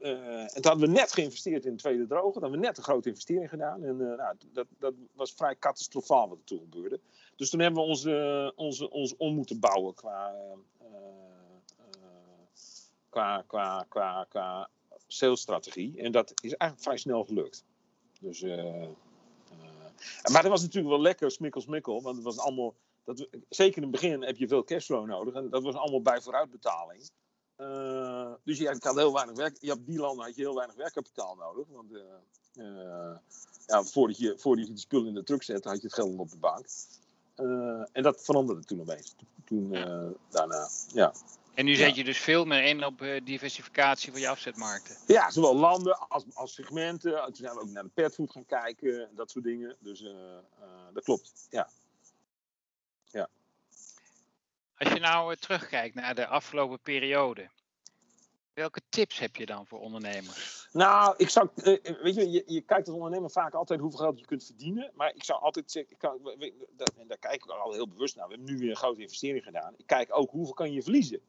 en 0.00 0.48
toen 0.52 0.64
hadden 0.64 0.88
we 0.88 0.94
net 0.94 1.12
geïnvesteerd 1.12 1.64
in 1.64 1.70
de 1.70 1.78
tweede 1.78 2.06
droge. 2.06 2.32
Toen 2.32 2.42
hebben 2.42 2.60
we 2.60 2.66
net 2.66 2.76
een 2.76 2.82
grote 2.82 3.08
investering 3.08 3.48
gedaan. 3.48 3.84
En 3.84 4.00
uh, 4.00 4.16
nou, 4.16 4.36
dat, 4.52 4.66
dat 4.78 4.94
was 5.14 5.32
vrij 5.32 5.56
catastrofaal 5.58 6.28
wat 6.28 6.38
er 6.38 6.44
toen 6.44 6.58
gebeurde. 6.58 7.00
Dus 7.36 7.50
toen 7.50 7.60
hebben 7.60 7.82
we 7.82 7.88
onze, 7.88 8.52
onze, 8.56 8.90
ons 8.90 9.16
om 9.16 9.34
moeten 9.34 9.60
bouwen 9.60 9.94
qua, 9.94 10.34
qua, 13.08 13.44
qua, 13.46 13.86
qua, 13.88 14.26
qua 14.28 14.70
salesstrategie. 15.06 16.02
En 16.02 16.12
dat 16.12 16.30
is 16.30 16.54
eigenlijk 16.54 16.82
vrij 16.82 16.96
snel 16.96 17.24
gelukt. 17.24 17.64
Dus, 18.20 18.42
maar 20.32 20.42
dat 20.42 20.50
was 20.50 20.62
natuurlijk 20.62 20.94
wel 20.94 21.00
lekker 21.00 21.30
smikkel 21.30 21.60
smikkel. 21.60 22.02
Want 22.02 22.16
het 22.16 22.24
was 22.24 22.38
allemaal, 22.38 22.74
dat, 23.04 23.28
zeker 23.48 23.76
in 23.76 23.82
het 23.82 24.00
begin 24.00 24.22
heb 24.22 24.36
je 24.36 24.48
veel 24.48 24.64
cashflow 24.64 25.06
nodig. 25.06 25.34
En 25.34 25.50
dat 25.50 25.62
was 25.62 25.74
allemaal 25.74 26.02
bij 26.02 26.20
vooruitbetaling. 26.20 27.10
Uh, 27.60 28.32
dus 28.44 28.58
je 28.58 28.78
had 28.80 28.96
heel 28.96 29.12
weinig 29.12 29.36
werk. 29.36 29.56
Je 29.60 29.72
op 29.72 29.86
die 29.86 29.98
landen 29.98 30.24
had 30.24 30.36
je 30.36 30.42
heel 30.42 30.54
weinig 30.54 30.76
werkkapitaal 30.76 31.34
nodig. 31.34 31.66
Want 31.68 31.92
uh, 31.92 32.00
uh, 32.54 33.16
ja, 33.66 33.82
voordat, 33.82 34.18
je, 34.18 34.34
voordat 34.38 34.66
je 34.66 34.72
die 34.72 34.80
spullen 34.80 35.08
in 35.08 35.14
de 35.14 35.22
truck 35.22 35.42
zette, 35.42 35.68
had 35.68 35.80
je 35.80 35.86
het 35.86 35.94
geld 35.94 36.18
op 36.18 36.30
de 36.30 36.36
bank. 36.36 36.66
en 37.92 38.02
dat 38.02 38.24
veranderde 38.24 38.64
toen 38.64 38.80
opeens. 38.80 39.14
Toen 39.44 39.70
daarna, 40.30 40.68
ja. 40.92 41.12
En 41.54 41.64
nu 41.64 41.74
zet 41.74 41.96
je 41.96 42.04
dus 42.04 42.18
veel 42.18 42.44
meer 42.44 42.64
in 42.64 42.84
op 42.84 43.04
diversificatie 43.24 44.12
van 44.12 44.20
je 44.20 44.28
afzetmarkten. 44.28 44.96
Ja, 45.06 45.30
zowel 45.30 45.56
landen 45.56 46.08
als, 46.08 46.24
als 46.32 46.54
segmenten. 46.54 47.24
Toen 47.24 47.34
zijn 47.34 47.54
we 47.54 47.60
ook 47.60 47.70
naar 47.70 47.82
de 47.82 47.90
petfood 47.94 48.30
gaan 48.30 48.46
kijken, 48.46 49.08
dat 49.14 49.30
soort 49.30 49.44
dingen. 49.44 49.76
Dus 49.80 50.04
dat 50.92 51.04
klopt. 51.04 51.32
Ja. 51.50 51.68
Als 54.80 54.92
je 54.92 55.00
nou 55.00 55.36
terugkijkt 55.36 55.94
naar 55.94 56.14
de 56.14 56.26
afgelopen 56.26 56.80
periode, 56.80 57.48
welke 58.52 58.80
tips 58.88 59.18
heb 59.18 59.36
je 59.36 59.46
dan 59.46 59.66
voor 59.66 59.80
ondernemers? 59.80 60.68
Nou, 60.72 61.14
ik 61.16 61.28
zou, 61.28 61.48
eh, 61.54 62.02
weet 62.02 62.14
je, 62.14 62.42
je, 62.46 62.60
kijkt 62.60 62.86
als 62.86 62.96
ondernemer 62.96 63.30
vaak 63.30 63.54
altijd 63.54 63.80
hoeveel 63.80 63.98
geld 63.98 64.18
je 64.18 64.26
kunt 64.26 64.44
verdienen. 64.44 64.90
Maar 64.94 65.14
ik 65.14 65.24
zou 65.24 65.40
altijd 65.40 65.70
zeggen, 65.70 65.96
en 66.00 67.08
daar 67.08 67.18
kijk 67.18 67.44
ik 67.44 67.50
al 67.50 67.72
heel 67.72 67.88
bewust 67.88 68.16
naar. 68.16 68.28
We 68.28 68.34
hebben 68.34 68.54
nu 68.54 68.60
weer 68.60 68.70
een 68.70 68.76
grote 68.76 69.00
investering 69.00 69.44
gedaan. 69.44 69.74
Ik 69.76 69.86
kijk 69.86 70.16
ook 70.16 70.30
hoeveel 70.30 70.54
kan 70.54 70.72
je 70.72 70.82
verliezen. 70.82 71.20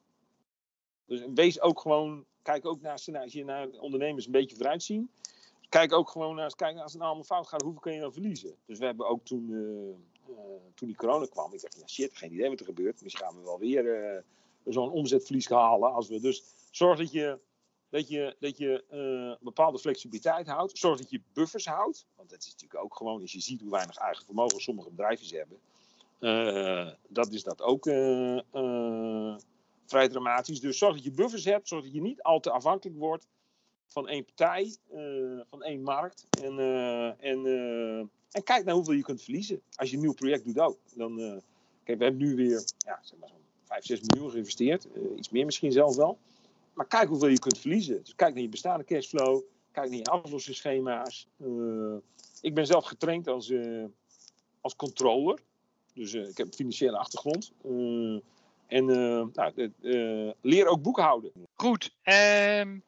Dus 1.06 1.22
wees 1.34 1.62
ook 1.62 1.80
gewoon, 1.80 2.26
kijk 2.42 2.66
ook 2.66 2.82
naar, 2.82 3.00
je 3.26 3.44
naar 3.44 3.68
ondernemers 3.70 4.26
een 4.26 4.32
beetje 4.32 4.56
vooruit 4.56 4.84
zien. 4.84 5.12
Kijk 5.70 5.94
ook 5.94 6.10
gewoon 6.10 6.36
naar, 6.36 6.56
kijk, 6.56 6.78
als 6.78 6.92
het 6.92 7.02
nou 7.02 7.06
allemaal 7.06 7.24
fout 7.24 7.48
gaat, 7.48 7.62
hoeveel 7.62 7.82
kan 7.82 7.94
je 7.94 8.00
dan 8.00 8.14
verliezen? 8.14 8.56
Dus 8.66 8.80
we 8.80 8.86
hebben 8.86 9.08
ook 9.08 9.26
toen, 9.26 9.50
toen 10.76 10.88
die 10.88 10.96
corona 10.96 11.26
kwam. 11.26 11.54
Ik 11.54 11.62
dacht, 11.62 11.80
ja 11.80 11.88
shit, 11.88 12.18
geen 12.18 12.34
idee 12.34 12.50
wat 12.50 12.60
er 12.60 12.66
gebeurt. 12.66 13.02
Misschien 13.02 13.26
gaan 13.26 13.36
we 13.36 13.44
wel 13.44 13.60
weer 13.60 14.24
zo'n 14.66 14.92
omzetverlies 14.92 15.50
halen. 15.50 15.94
Als 15.94 16.08
we 16.08 16.20
dus 16.20 16.44
zorg 16.72 16.98
dat 16.98 17.12
je, 17.12 17.40
dat 17.90 18.08
je, 18.08 18.36
dat 18.40 18.58
je 18.58 18.84
een 18.90 19.38
bepaalde 19.42 19.80
flexibiliteit 19.80 20.48
houdt. 20.48 20.78
Zorg 20.78 20.98
dat 20.98 21.10
je 21.10 21.22
buffers 21.34 21.66
houdt. 21.66 22.06
Want 22.16 22.30
dat 22.30 22.40
is 22.40 22.52
natuurlijk 22.52 22.84
ook 22.84 22.96
gewoon, 22.96 23.22
als 23.22 23.32
je 23.32 23.42
ziet 23.42 23.62
hoe 23.62 23.72
weinig 23.72 23.98
eigen 23.98 24.26
vermogen 24.26 24.62
sommige 24.62 24.90
bedrijven 24.90 25.38
hebben. 25.38 25.60
dat 27.08 27.32
is 27.32 27.44
dat 27.44 27.62
ook 27.62 27.84
vrij 29.86 30.10
dramatisch. 30.10 30.60
Dus 30.60 30.78
zorg 30.78 30.96
dat 30.96 31.04
je 31.04 31.12
buffers 31.12 31.46
hebt. 31.46 31.68
Zorg 31.68 31.84
dat 31.84 31.94
je 31.94 32.02
niet 32.02 32.22
al 32.22 32.40
te 32.40 32.52
afhankelijk 32.52 32.98
wordt 32.98 33.28
van 33.92 34.08
één 34.08 34.26
partij, 34.26 34.76
uh, 34.94 35.42
van 35.50 35.64
één 35.64 35.84
markt. 35.84 36.28
En, 36.42 36.54
uh, 36.60 37.24
en, 37.24 37.46
uh, 37.46 37.98
en 38.32 38.44
kijk 38.44 38.66
naar 38.66 38.74
hoeveel 38.74 38.94
je 38.94 39.04
kunt 39.04 39.22
verliezen. 39.22 39.62
Als 39.76 39.90
je 39.90 39.96
een 39.96 40.02
nieuw 40.02 40.14
project 40.14 40.46
doet 40.46 40.60
ook. 40.60 40.78
Dan, 40.96 41.16
kijk, 41.84 41.98
we 41.98 42.04
hebben 42.04 42.22
nu 42.22 42.36
weer 42.36 42.64
ja, 42.78 43.00
zeg 43.02 43.20
maar 43.20 43.30
zo'n 43.30 43.38
5, 43.64 43.86
6 43.86 44.02
miljoen 44.02 44.32
geïnvesteerd. 44.32 44.88
iets 45.16 45.30
meer 45.30 45.46
misschien 45.46 45.72
zelf 45.72 45.96
wel. 45.96 46.18
Maar 46.74 46.88
kijk 46.88 47.10
hoeveel 47.10 47.28
je 47.28 47.40
kunt 47.40 47.58
verliezen. 47.58 48.04
Dus 48.04 48.16
kijk 48.16 48.34
naar 48.34 48.44
je 48.44 48.50
bestaande 48.50 48.84
cashflow. 48.84 49.42
Kijk 49.72 49.90
naar 49.90 49.98
je 49.98 50.06
aflossingsschema's. 50.06 51.28
ik 52.42 52.54
ben 52.54 52.66
zelf 52.66 52.86
getraind 52.86 53.28
als, 53.28 53.54
als 54.62 54.76
controller. 54.76 55.40
Dus 55.94 56.14
ik 56.14 56.38
heb 56.38 56.48
een 56.48 56.54
financiële 56.54 56.98
achtergrond. 56.98 57.52
en 58.68 58.86
nou, 59.34 59.72
leer 60.42 60.68
ook 60.68 60.82
boekhouden. 60.82 61.32
Goed. 61.56 61.96
Um 62.04 62.84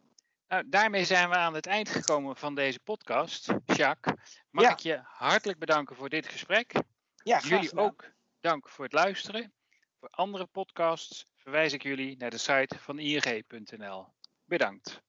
nou, 0.53 0.69
daarmee 0.69 1.05
zijn 1.05 1.29
we 1.29 1.35
aan 1.35 1.53
het 1.53 1.65
eind 1.65 1.89
gekomen 1.89 2.35
van 2.35 2.55
deze 2.55 2.79
podcast. 2.79 3.53
Jacques, 3.65 4.41
mag 4.49 4.71
ik 4.71 4.79
je 4.79 4.99
hartelijk 5.03 5.59
bedanken 5.59 5.95
voor 5.95 6.09
dit 6.09 6.27
gesprek. 6.27 6.73
Ja, 7.15 7.39
jullie 7.39 7.77
ook 7.77 8.11
dank 8.39 8.69
voor 8.69 8.83
het 8.83 8.93
luisteren. 8.93 9.53
Voor 9.99 10.09
andere 10.09 10.45
podcasts 10.45 11.25
verwijs 11.35 11.73
ik 11.73 11.83
jullie 11.83 12.17
naar 12.17 12.29
de 12.29 12.37
site 12.37 12.79
van 12.79 12.99
ing.nl. 12.99 14.07
Bedankt. 14.45 15.01